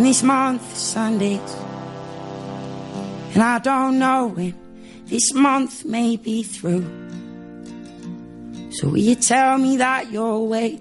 [0.00, 1.56] In this month of Sundays.
[3.34, 4.54] And I don't know when
[5.04, 6.86] this month may be through.
[8.72, 10.80] So will you tell me that you'll wait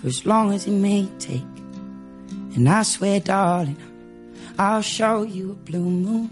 [0.00, 1.44] for as long as it may take?
[2.56, 3.76] And I swear, darling,
[4.58, 6.30] I'll show you a blue moon.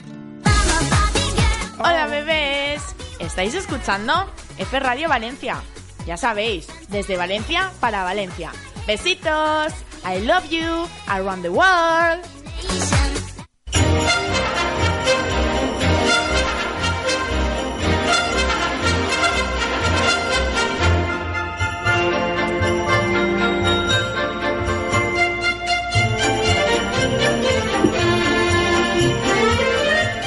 [1.78, 2.80] Hola bebés,
[3.20, 4.14] ¿estáis escuchando
[4.56, 5.60] F Radio Valencia?
[6.06, 8.50] Ya sabéis, desde Valencia para Valencia.
[8.86, 9.74] Besitos,
[10.04, 12.35] I love you, around the world.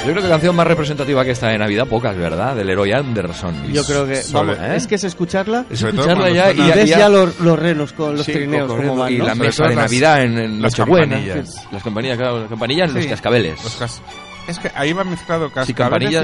[0.10, 2.55] Yo creo que canción más representativa que esta de Navidad, pocas, ¿verdad?
[2.55, 3.72] Del Leroy Anderson.
[3.72, 4.76] Yo creo que, vamos, ¿eh?
[4.76, 7.10] es que es escucharla, Y sobre todo escucharla cuando ya y suena- ves ya- ya
[7.10, 9.26] los, los renos con los Sí, trineos como van, y ¿no?
[9.26, 11.16] la mesa todo de las- Navidad en, en las Nochebuena.
[11.18, 11.68] campanillas.
[11.72, 13.64] Las campanillas, claro, las campanillas, los Sí, cascabeles.
[13.64, 14.01] los cas-
[14.47, 15.76] Es que ahí va mezclado Sí, cascabeles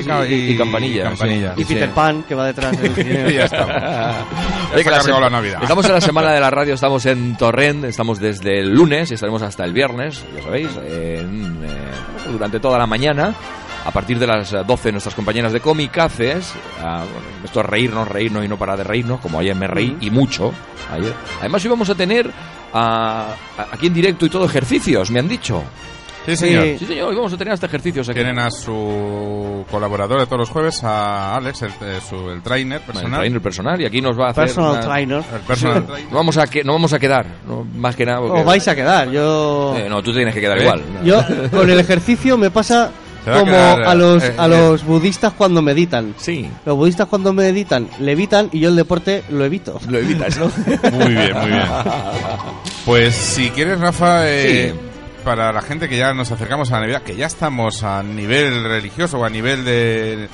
[0.04, 1.10] campanillas y, y, y campanillas.
[1.10, 1.54] campanillas.
[1.58, 1.62] sí.
[1.62, 1.94] Y Peter Sí.
[1.94, 3.30] Pan, que va detrás del trineo.
[3.30, 3.60] Y ya está.
[4.76, 5.60] Está la cargado sem- la Navidad.
[5.62, 9.14] Estamos en la semana de la radio, estamos en Torrent, estamos desde el lunes y
[9.14, 13.36] estaremos hasta el viernes, ya sabéis, en, eh, durante toda la mañana.
[13.86, 18.08] A partir de las eh, 12 nuestras compañeras de Comicaces, ah, bueno, esto es reírnos,
[18.08, 20.52] reírnos y no parar de reírnos, como ayer me reí y mucho.
[20.92, 21.14] Ayer.
[21.40, 22.30] Además íbamos a tener
[22.74, 23.28] ah,
[23.58, 25.64] a- aquí en directo y todo ejercicios, me han dicho.
[26.26, 26.64] Sí, señor.
[26.80, 28.02] Sí, señor, hoy vamos a tener este ejercicio.
[28.02, 32.00] o sea que- Tienen a su colaborador de todos los jueves, a Alex, el, eh,
[32.10, 33.20] su- el trainer El personal.
[33.20, 35.24] trainer personal y aquí nos va a hacer Personal una- trainer.
[35.34, 36.12] El personal trainer.
[36.12, 38.68] no vamos a que no vamos a quedar no, más que nada porque- Os vais
[38.68, 39.12] a quedar.
[39.12, 40.62] Yo, Eh, no tú tienes que quedar ¿Eh?
[40.64, 42.90] igual yo con el ejercicio me pasa a
[43.26, 44.49] como quedar, a los eh, a eh.
[44.49, 46.13] los budistas cuando meditan.
[46.17, 49.80] sí Los budistas cuando meditan levitan y yo el deporte lo evito.
[49.89, 50.45] lo evitas no
[50.91, 51.63] Muy bien, muy bien.
[52.86, 54.80] Pues si quieres, Rafa, eh, Sí.
[55.23, 58.63] para la gente que ya nos acercamos a la Navidad, que ya estamos a nivel
[58.63, 60.30] religioso o a nivel de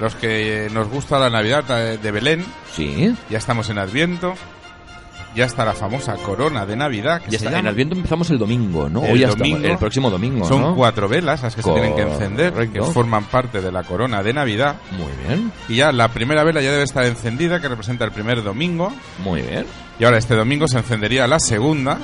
[0.00, 4.34] los que nos gusta la Navidad eh, de Belén, sí ya estamos en Adviento,
[5.34, 7.20] ya está la famosa corona de Navidad.
[7.22, 7.70] Que ya se está en llama.
[7.70, 9.56] Adviento empezamos el domingo no El hoy domingo.
[9.56, 10.74] estamos el próximo domingo Son ¿no?
[10.74, 14.32] cuatro velas las que se tienen que encender, que forman parte de la corona de
[14.32, 14.76] Navidad.
[14.92, 18.42] muy bien Y ya la primera vela ya debe estar encendida, que representa el primer
[18.42, 18.92] domingo.
[19.22, 19.66] muy bien
[19.98, 21.98] Y ahora este domingo se encendería la segunda.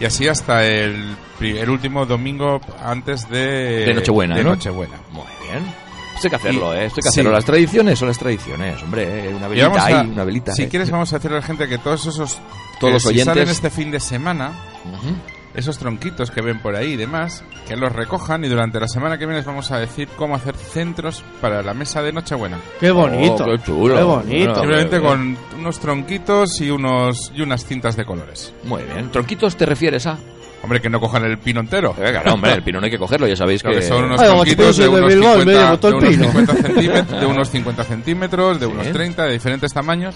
[0.00, 4.50] Y así hasta el, el último domingo antes de, de Nochebuena de ¿no?
[4.50, 4.94] Nochebuena.
[5.10, 5.87] muy bien
[6.18, 7.08] esto hay que hacerlo Y- eh esto hay que sí.
[7.08, 10.62] hacerlo las tradiciones son las tradiciones hombre eh, una velita ahí a- una velita si
[10.64, 10.68] eh.
[10.68, 12.38] quieres vamos a decirle a la gente que todos esos
[12.78, 14.52] Todos que los si oyentes- salen este fin de semana
[14.84, 15.14] Ujú.
[15.54, 19.18] esos tronquitos que ven por ahí y demás que los recojan y durante la semana
[19.18, 22.90] que viene les vamos a decir cómo hacer centros para la mesa de Nochebuena Qué
[22.90, 23.44] bonito.
[23.44, 23.94] Oh, qué chulo.
[23.96, 24.36] Qué bonito.
[24.46, 25.10] Bueno, simplemente bien.
[25.10, 30.06] con unos tronquitos y unos y unas cintas de colores muy bien tronquitos te refieres
[30.06, 30.16] a
[30.62, 32.98] hombre que no cojan el pino entero Eh, claro, hombre, el pino no hay que
[32.98, 33.82] cogerlo, ya sabéis Claro que...
[33.82, 36.04] que son unos Ay, tronquitos de unos, Bilbao, y me 50, llevo todo de el
[36.04, 36.24] unos pino.
[36.46, 38.72] 50 centímetros, de unos 50 centímetros, de Sí.
[38.72, 40.14] unos 30, de diferentes tamaños,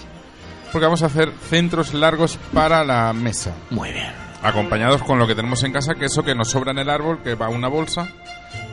[0.71, 4.11] porque vamos a hacer centros largos para la mesa, Muy bien.
[4.41, 7.19] acompañados con lo que tenemos en casa, que eso que nos sobra en el árbol,
[7.23, 8.07] que va a una bolsa,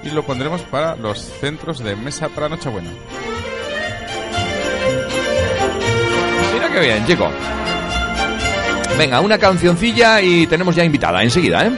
[0.03, 2.91] y lo pondremos para los centros de mesa para Nochebuena.
[6.55, 7.31] Mira qué bien, chico.
[9.01, 11.71] Venga, una cancioncilla y tenemos ya invitada enseguida, ¿eh?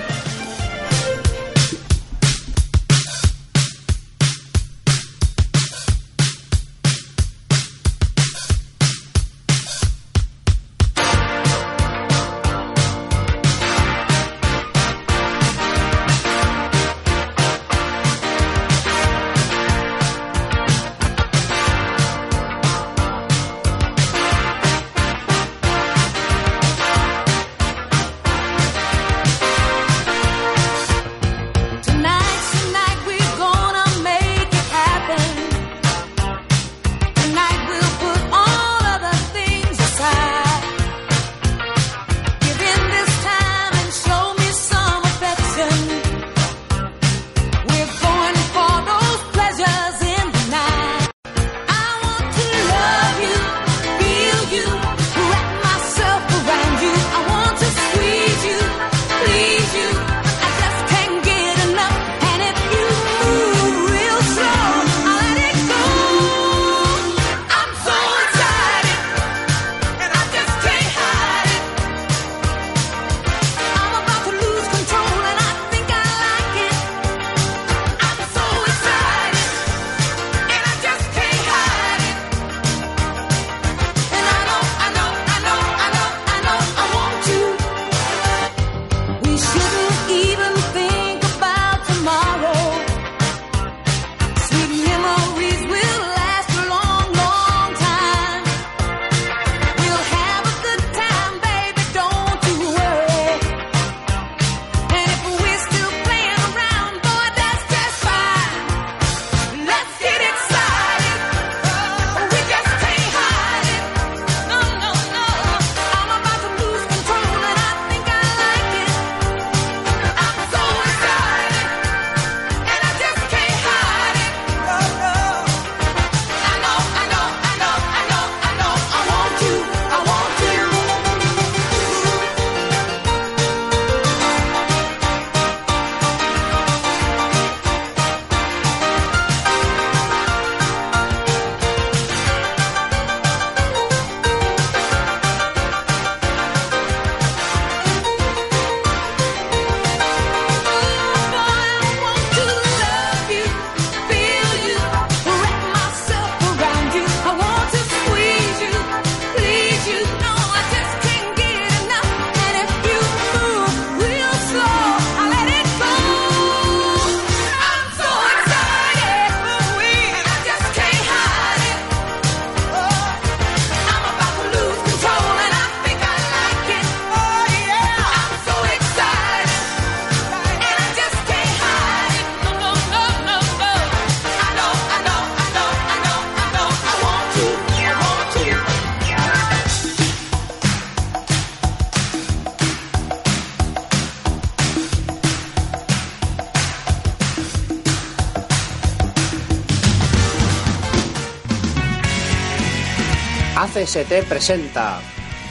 [203.93, 205.01] ACST presenta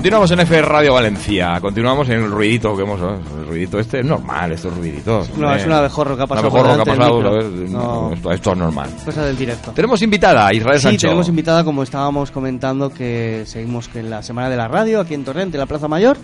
[0.04, 1.62] Continuamos en F Radio Valencia.
[1.62, 3.00] Continuamos en el ruidito que hemos.
[3.00, 5.30] El ruidito este es normal, estos ruiditos.
[5.38, 5.62] No, hombre.
[5.62, 8.90] es un abejorro que ha pasado por que ha pasado, esto, esto es normal.
[9.06, 9.72] Cosa del directo.
[9.72, 11.08] Tenemos invitada, Israel Sí, Sancho.
[11.08, 15.14] tenemos invitada, como estábamos comentando, que seguimos que en la Semana de la Radio, aquí
[15.14, 16.18] en Torrente, en la Plaza Mayor.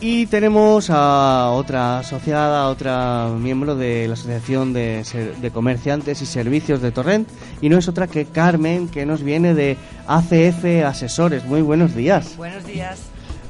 [0.00, 6.20] Y tenemos a otra asociada, a otra miembro de la Asociación de, Ser- de Comerciantes
[6.20, 7.28] y Servicios de Torrent.
[7.62, 9.76] Y no es otra que Carmen, que nos viene de
[10.06, 11.44] ACF Asesores.
[11.44, 12.36] Muy buenos días.
[12.36, 12.98] Buenos días.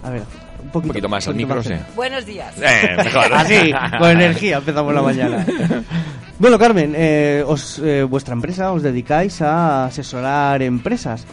[0.05, 0.22] A ver,
[0.62, 1.74] un poquito, Un poquito más al micro, sí.
[1.97, 2.55] Buenos días.
[2.62, 3.24] Eh, mejor.
[3.34, 5.47] Así, con energía empezamos la mañana.
[6.38, 11.24] Bueno, Carmen, eh, os, eh, vuestra empresa os dedicáis a asesorar empresas.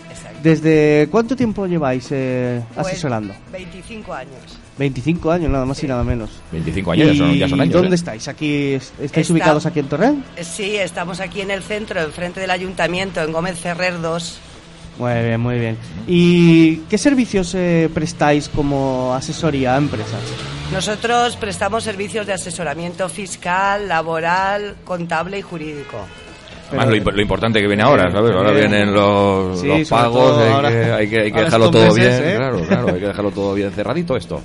[0.41, 3.33] ¿Desde cuánto tiempo lleváis eh, Pues, asesorando?
[3.51, 4.59] 25 años.
[4.83, 6.29] 25 años, nada más y nada menos.
[6.51, 7.95] 25 años, ya son- ya son ¿Y años, dónde ¿eh?
[7.95, 8.27] estáis?
[8.27, 10.25] ¿Aquí es- ¿Estáis Está- ubicados aquí en Torrent?
[10.37, 14.37] Eh, Sí, estamos aquí en el centro, enfrente del ayuntamiento, en Gómez Ferrer 2.
[14.99, 15.77] Muy bien, muy bien.
[16.07, 20.19] ¿Y qué servicios eh, prestáis como asesoría a empresas?
[20.71, 25.97] Nosotros prestamos servicios de asesoramiento fiscal, laboral, contable y jurídico.
[26.69, 28.31] Además, lo, imp- lo importante que viene ahora, ¿sabes?
[28.35, 31.45] Ahora vienen los, sí, los pagos, todo hay, ahora- que, hay, que, hay que ahora
[31.45, 32.31] dejarlo todo meses, bien.
[32.31, 32.35] ¿eh?
[32.35, 34.41] Claro, claro, hay que dejarlo todo bien cerradito esto.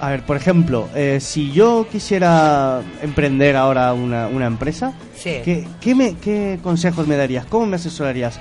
[0.00, 5.40] A ver, por ejemplo, eh, si yo quisiera emprender ahora una, una empresa, Sí.
[5.44, 7.46] ¿qué, qué me- qué consejos me darías?
[7.46, 8.38] ¿Cómo me asesorarías?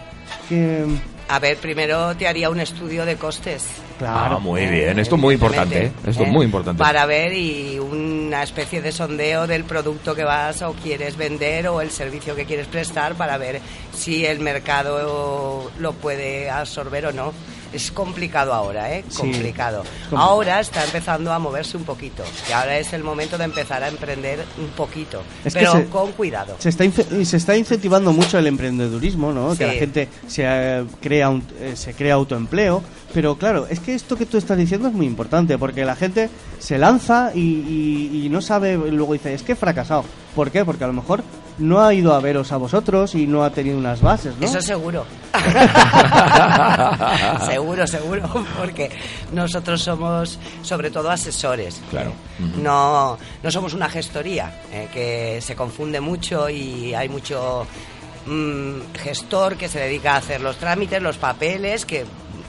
[0.50, 0.84] ¿Qué-
[1.28, 3.64] A ver, primero te haría un estudio de costes.
[3.98, 4.36] Claro.
[4.36, 5.00] Ah, muy bien.
[5.00, 5.92] Esto es muy importante, ¿eh?
[6.06, 6.32] Esto es ¿eh?
[6.32, 6.78] muy importante.
[6.84, 11.82] Para ver y una especie de sondeo del producto que vas o quieres vender o
[11.82, 13.60] el servicio que quieres prestar para ver
[13.92, 17.34] si el mercado lo puede absorber o no.
[17.76, 19.04] Es complicado ahora, ¿eh?
[19.10, 19.82] Sí, Complicado.
[19.84, 20.22] es complicado.
[20.30, 23.88] Ahora está empezando a moverse un poquito y ahora es el momento de empezar a
[23.90, 26.56] emprender un poquito, Es pero se- con cuidado.
[26.60, 29.52] Se está, se está incentivando mucho el emprendedurismo, ¿no?
[29.52, 29.58] Sí.
[29.60, 32.82] Que la gente se, eh, crea un- eh, se crea autoempleo.
[33.14, 36.30] Pero claro, es que esto que tú estás diciendo es muy importante, porque la gente
[36.60, 40.04] se lanza y, y- y no sabe, luego dice, es que he fracasado.
[40.36, 40.66] ¿Por qué?
[40.66, 41.24] Porque a lo mejor
[41.58, 44.46] no ha ido a veros a vosotros y no ha tenido unas bases, ¿no?
[44.46, 45.06] Eso seguro.
[47.46, 48.92] seguro, seguro, porque
[49.32, 51.82] nosotros somos sobre todo asesores.
[51.90, 52.12] Claro.
[52.62, 57.66] No, no somos una gestoría, eh, que se confunde mucho y hay mucho
[58.26, 62.06] mm, gestor que se dedica a hacer los trámites, los papeles, que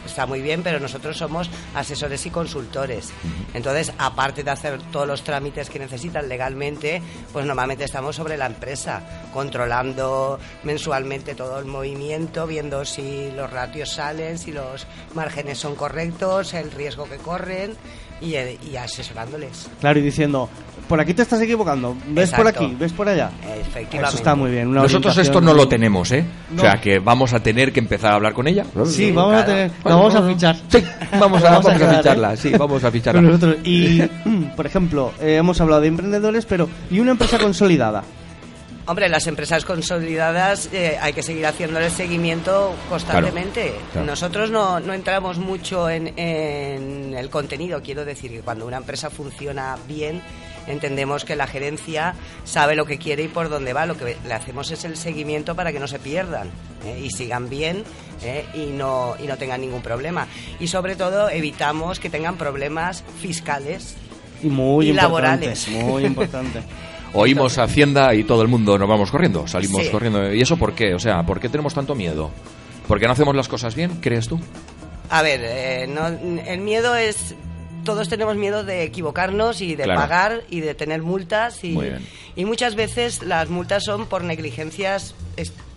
[0.06, 3.10] está muy bien, pero nosotros somos asesores y consultores.
[3.54, 7.02] Entonces, aparte de hacer todos los trámites que necesitan legalmente,
[7.32, 9.02] pues normalmente estamos sobre la empresa,
[9.32, 16.54] controlando mensualmente todo el movimiento, viendo si los ratios salen, si los márgenes son correctos,
[16.54, 17.76] el riesgo que corren
[18.20, 19.68] y, y asesorándoles.
[19.80, 20.48] Claro, y diciendo,
[20.88, 22.64] por aquí te estás equivocando, ves por Exacto.
[22.64, 23.30] aquí, ves por allá.
[23.42, 24.08] Efectivamente.
[24.08, 24.68] Eso está muy bien.
[24.68, 26.24] una Nosotros esto no lo tenemos, ¿eh?
[26.50, 26.62] No.
[26.62, 28.64] O sea que vamos a tener que empezar a hablar con ella.
[28.86, 30.56] Sí, vamos a tener, la vamos a fichar.
[30.68, 30.84] Sí,
[31.18, 31.96] vamos a, vamos a quedar, ¿eh?
[31.98, 33.20] ficharla, sí, vamos a ficharla.
[33.20, 33.56] Nosotros.
[33.64, 34.02] Y,
[34.56, 38.04] por ejemplo, eh, hemos hablado de emprendedores, pero ¿y una empresa consolidada?
[38.88, 43.70] Hombre, las empresas consolidadas eh, hay que seguir haciéndoles seguimiento constantemente.
[43.70, 44.06] Claro, claro.
[44.06, 47.82] Nosotros no, no entramos mucho en, en el contenido.
[47.82, 50.22] Quiero decir que cuando una empresa funciona bien,
[50.66, 52.14] entendemos que la gerencia
[52.44, 53.86] sabe lo que quiere y por dónde va.
[53.86, 56.48] Lo que le hacemos es el seguimiento para que no se pierdan
[56.84, 57.00] ¿eh?
[57.02, 57.84] y sigan bien
[58.22, 58.44] ¿eh?
[58.54, 60.26] y, no, y no tengan ningún problema.
[60.60, 63.96] Y sobre todo evitamos que tengan problemas fiscales
[64.42, 65.68] Y muy Y laborales.
[65.68, 66.62] Muy importante.
[67.12, 69.90] Oímos Hacienda y todo el mundo nos vamos corriendo, salimos Sí.
[69.90, 70.32] corriendo.
[70.32, 70.94] ¿Y eso por qué?
[70.94, 72.30] O sea, ¿por qué tenemos tanto miedo?
[72.86, 74.38] ¿Por qué no hacemos las cosas bien, crees tú?
[75.08, 77.34] A ver, eh, no- el miedo es...
[77.84, 80.00] Todos tenemos miedo de equivocarnos y de Claro.
[80.00, 82.06] pagar y de tener multas y, Muy bien.
[82.34, 85.14] y muchas veces las multas son por negligencias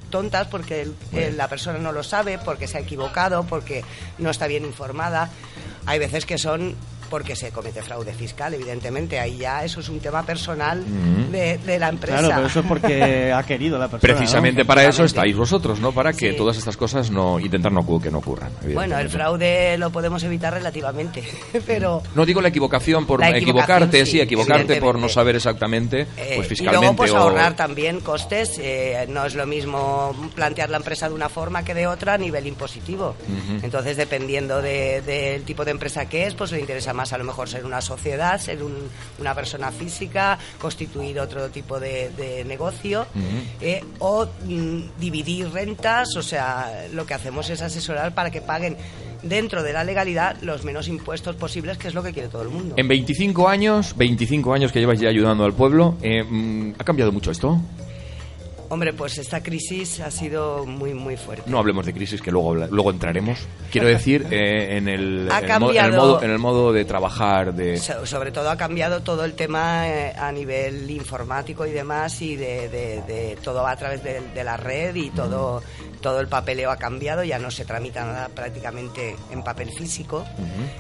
[0.09, 3.83] tontas porque el- el- la persona no lo sabe, porque se ha equivocado, porque
[4.17, 5.29] no está bien informada.
[5.85, 6.73] Hay veces que son
[7.09, 9.19] porque se comete fraude fiscal, evidentemente.
[9.19, 10.83] Ahí ya eso es un tema personal
[11.31, 12.19] de, de la empresa.
[12.19, 14.13] Claro, pero eso es porque ha querido la persona.
[14.13, 14.67] Precisamente ¿no?
[14.67, 15.91] para eso estáis vosotros, ¿no?
[15.91, 16.37] Para que Sí.
[16.37, 18.51] todas estas cosas no intentar no que no ocurran.
[18.73, 21.23] Bueno, el fraude lo podemos evitar relativamente,
[21.65, 25.35] pero No digo la equivocación por La equivocación, equivocarte, sí, sí, equivocarte por no saber
[25.37, 28.59] exactamente, Eh, pues y fiscalmente luego pues o- ahorrar también costes.
[28.61, 32.17] eh, no es lo mismo plantear la empresa de una forma que de otra a
[32.17, 33.15] nivel impositivo.
[33.63, 37.23] Entonces, dependiendo de- del tipo de empresa que es, pues le interesa más a lo
[37.23, 38.89] mejor ser una sociedad, ser un-
[39.19, 43.05] una persona física, constituir otro tipo de, de negocio
[43.61, 46.15] eh, o mm, dividir rentas.
[46.17, 48.75] O sea, lo que hacemos es asesorar para que paguen
[49.23, 52.49] dentro de la legalidad los menos impuestos posibles, que es lo que quiere todo el
[52.49, 52.75] mundo.
[52.77, 57.11] En 25 años, 25 años que llevas ya ayudando al pueblo, eh, mm, ¿ha cambiado
[57.11, 57.59] mucho esto?
[58.69, 61.49] Hombre, pues esta crisis ha sido muy, muy fuerte.
[61.49, 63.39] No hablemos de crisis, que luego, luego entraremos.
[63.71, 67.77] Quiero decir, eh, en, el, en el en modo, en el modo de trabajar, de...
[67.77, 72.35] So- sobre todo ha cambiado todo el tema eh, a nivel informático y demás y
[72.35, 75.61] de, de- de- todo va a través de, de la red y todo
[76.01, 77.23] todo el papeleo ha cambiado.
[77.25, 80.25] Ya no se tramita nada prácticamente en papel físico.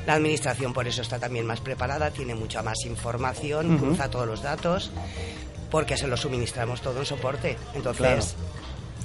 [0.07, 4.41] La administración por eso está también más preparada tiene mucha más información cruza todos los
[4.43, 4.91] datos
[5.69, 7.99] porque se lo suministramos todo en soporte entonces
[8.35, 8.59] Claro.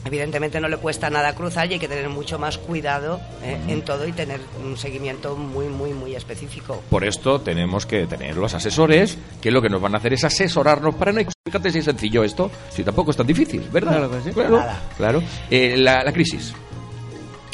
[0.07, 3.81] Evidentemente no le cuesta nada cruzar y hay que tener mucho más cuidado eh, en
[3.83, 6.83] todo y tener un seguimiento muy, muy, muy específico.
[6.91, 10.23] Por esto tenemos que tener los asesores, que lo que nos van a hacer es
[10.25, 11.23] asesorarnos para no...
[11.47, 13.93] Fíjate si es sencillo esto, si tampoco es tan difícil, ¿verdad?
[13.97, 14.31] Claro que sí.
[14.35, 14.83] Claro, Nada.
[14.99, 15.23] claro.
[15.51, 16.53] Eh, la, la crisis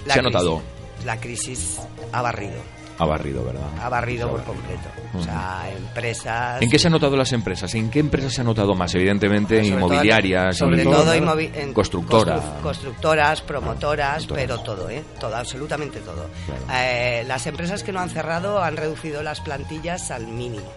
[0.04, 0.60] La se ha notado,
[1.04, 1.78] La crisis
[2.10, 2.60] ha barrido,
[3.00, 3.68] ha barrido, ¿verdad?
[3.80, 4.88] ha barrido por completo.
[5.14, 6.60] O sea, empresas...
[6.62, 7.74] ¿En qué se han notado las empresas?
[7.74, 8.94] ¿En qué empresas se ha notado más?
[8.94, 12.40] Evidentemente, sobre inmobiliarias, sobre todo inmovi- en constructoras.
[12.40, 14.26] constru- constructoras, promotoras, Promotoras.
[14.26, 15.02] pero todo, ¿eh?
[15.18, 16.26] Todo, absolutamente todo.
[16.72, 20.70] Eh, las empresas que no han cerrado han reducido las plantillas al mínimo.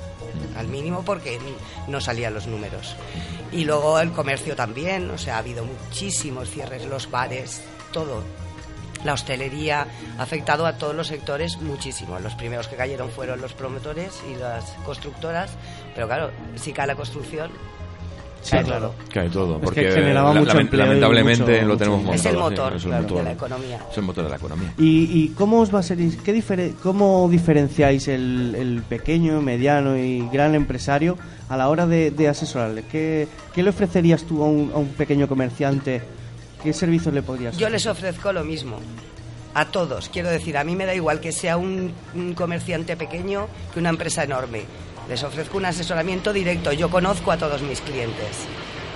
[0.58, 1.38] Al mínimo porque
[1.88, 2.96] no salían los números.
[3.52, 7.62] Y luego el comercio también, o sea, ha habido muchísimos cierres, los bares,
[7.92, 8.24] todo.
[9.04, 9.88] La hostelería
[10.18, 12.20] ha afectado a todos los sectores muchísimo.
[12.20, 15.51] Los primeros que cayeron fueron los promotores y las constructoras,
[15.93, 17.51] pero claro, si cae la construcción,
[18.49, 18.93] cae todo.
[19.12, 22.16] Cae todo, Es que porque generaba la- mucho empleo lamentablemente mucho- lo tenemos mucho- montado.
[22.16, 23.18] Es el sí, motor, es el claro, motor.
[23.18, 23.80] de la economía.
[23.91, 24.74] Es el motor de la economía.
[24.78, 29.97] ¿Y, y cómo os va a ser, qué difere- cómo diferenciáis el, el pequeño, mediano
[29.97, 31.18] y gran empresario
[31.49, 32.84] a la hora de, de asesorarle?
[32.91, 36.01] ¿Qué, qué le ofrecerías tú a un, a un pequeño comerciante?
[36.64, 38.80] ¿Qué servicios le podrías Yo les ofrezco lo mismo.
[39.53, 40.09] A todos.
[40.09, 43.89] Quiero decir, a mí me da igual que sea un, un comerciante pequeño que una
[43.89, 44.64] empresa enorme.
[45.09, 46.72] Les ofrezco un asesoramiento directo.
[46.72, 48.47] Yo conozco a todos mis clientes.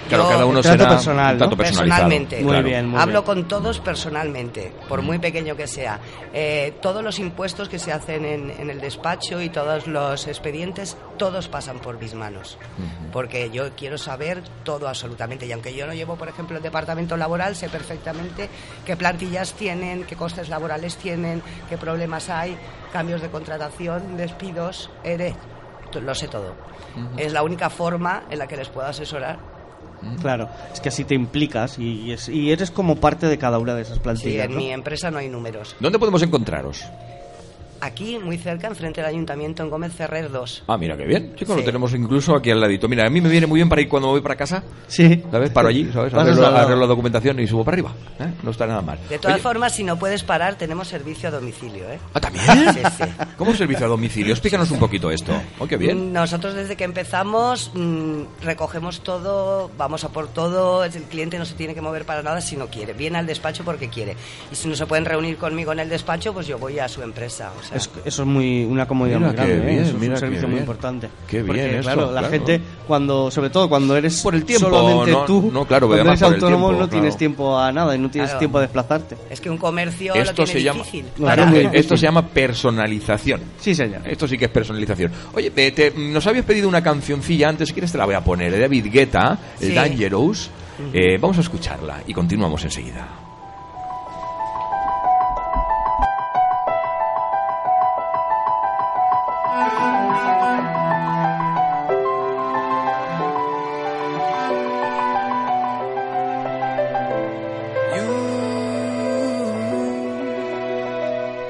[0.08, 1.58] Claro, Yo- cada uno Trato será personal, un.
[1.58, 2.41] Personalmente.
[2.41, 3.26] Muy bien, muy Hablo bien.
[3.26, 5.99] con todos personalmente, por muy pequeño que sea.
[6.34, 10.97] Eh, todos los impuestos que se hacen en, en el despacho y todos los expedientes,
[11.18, 12.58] todos pasan por mis manos.
[13.12, 15.45] Porque yo quiero saber todo absolutamente.
[15.45, 18.49] Y aunque yo no llevo, por ejemplo, el departamento laboral, sé perfectamente
[18.86, 22.58] qué plantillas tienen, qué costes laborales tienen, qué problemas hay,
[22.93, 25.36] cambios de contratación, despidos, ERE.
[26.01, 26.53] Lo sé todo.
[27.18, 29.39] Es la única forma en la que les puedo asesorar.
[30.22, 33.58] Claro, es que así te implicas y, y es- y eres como parte de cada
[33.60, 34.45] una de esas Sí, plantillas.
[34.45, 34.58] en ¿no?
[34.58, 35.76] mi empresa no hay números.
[35.80, 36.86] ¿Dónde podemos encontraros?
[37.82, 40.64] Aquí, muy cerca, enfrente del ayuntamiento, en Gómez Ferrer 2.
[40.68, 41.36] Ah, mira, qué bien.
[41.36, 41.66] Chicos, lo Sí.
[41.66, 42.88] tenemos incluso aquí al ladito.
[42.88, 44.64] Mira, a mí me viene muy bien para ir cuando voy para casa.
[44.88, 45.24] Sí.
[45.32, 45.50] ¿Sabes?
[45.52, 46.14] Paro allí, ¿sabes?
[46.14, 47.94] Arreglo, arreglo la documentación y subo para arriba.
[48.20, 48.32] ¿eh?
[48.44, 48.98] No está nada mal.
[49.10, 52.00] De todas Oye, formas, si no puedes parar, tenemos servicio a domicilio, ¿eh?
[52.14, 52.46] ¿Ah, también?
[52.74, 53.04] Sí, sí.
[53.38, 54.34] ¿Cómo servicio a domicilio?
[54.34, 55.34] Explícanos un poquito esto.
[55.60, 56.14] Oh, qué bien.
[56.14, 61.56] Nosotros desde que empezamos mm, recogemos todo, vamos a por todo, el cliente no se
[61.56, 64.16] tiene que mover para nada si no quiere, viene al despacho porque quiere.
[64.52, 67.02] Y si no se pueden reunir conmigo en el despacho, pues yo voy a su
[67.02, 67.52] empresa.
[67.60, 69.65] O sea, Es- eso es muy una comodidad Mira muy grande, qué ¿eh?
[69.65, 70.63] bien, Eso es un servicio muy bien.
[70.63, 71.09] importante.
[71.28, 72.30] Qué bien Porque, esto, claro, la claro.
[72.30, 76.01] gente cuando, sobre todo cuando eres Por el tiempo, solamente no- tú, no, claro, cuando
[76.03, 77.18] además eres autónomo tiempo, no tienes claro.
[77.20, 78.39] tiempo a nada y no tienes Claro.
[78.39, 79.18] tiempo a desplazarte.
[79.30, 81.05] es que un comercio lo Esto tiene se llama, difícil.
[81.22, 83.41] Para- muy esto se llama personalización.
[83.59, 84.01] Sí, señor.
[84.05, 85.11] Esto sí que es personalización.
[85.34, 88.22] Oye, te- te- nos habías pedido una cancioncilla antes, si quieres te la voy a
[88.24, 89.74] poner, de David Guetta, el Sí.
[89.76, 90.49] Dangerous.
[90.93, 93.07] Eh, vamos a escucharla y continuamos enseguida.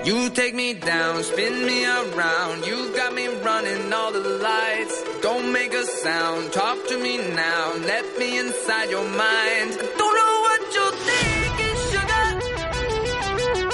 [0.07, 2.65] You take me down, spin me around.
[2.65, 5.03] You got me running all the lights.
[5.21, 7.73] Don't make a sound, talk to me now.
[7.75, 9.71] Let me inside your mind.
[9.97, 12.25] Don't know what you're thinking, sugar.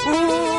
[0.10, 0.53] Ooh.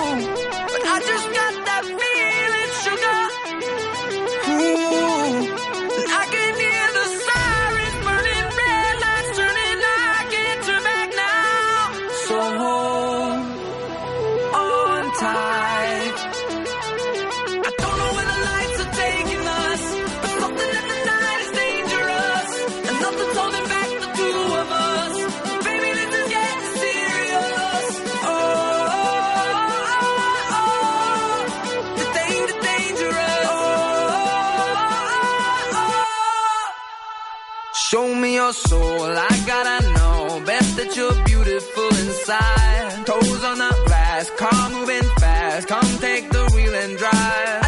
[42.26, 45.68] Toes on the car moving fast.
[45.68, 47.60] Come take the wheel and drive.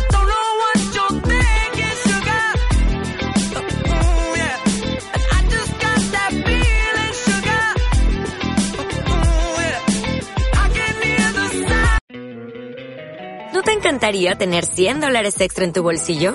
[13.53, 16.35] ¿No te encantaría tener 100 dólares extra en tu bolsillo?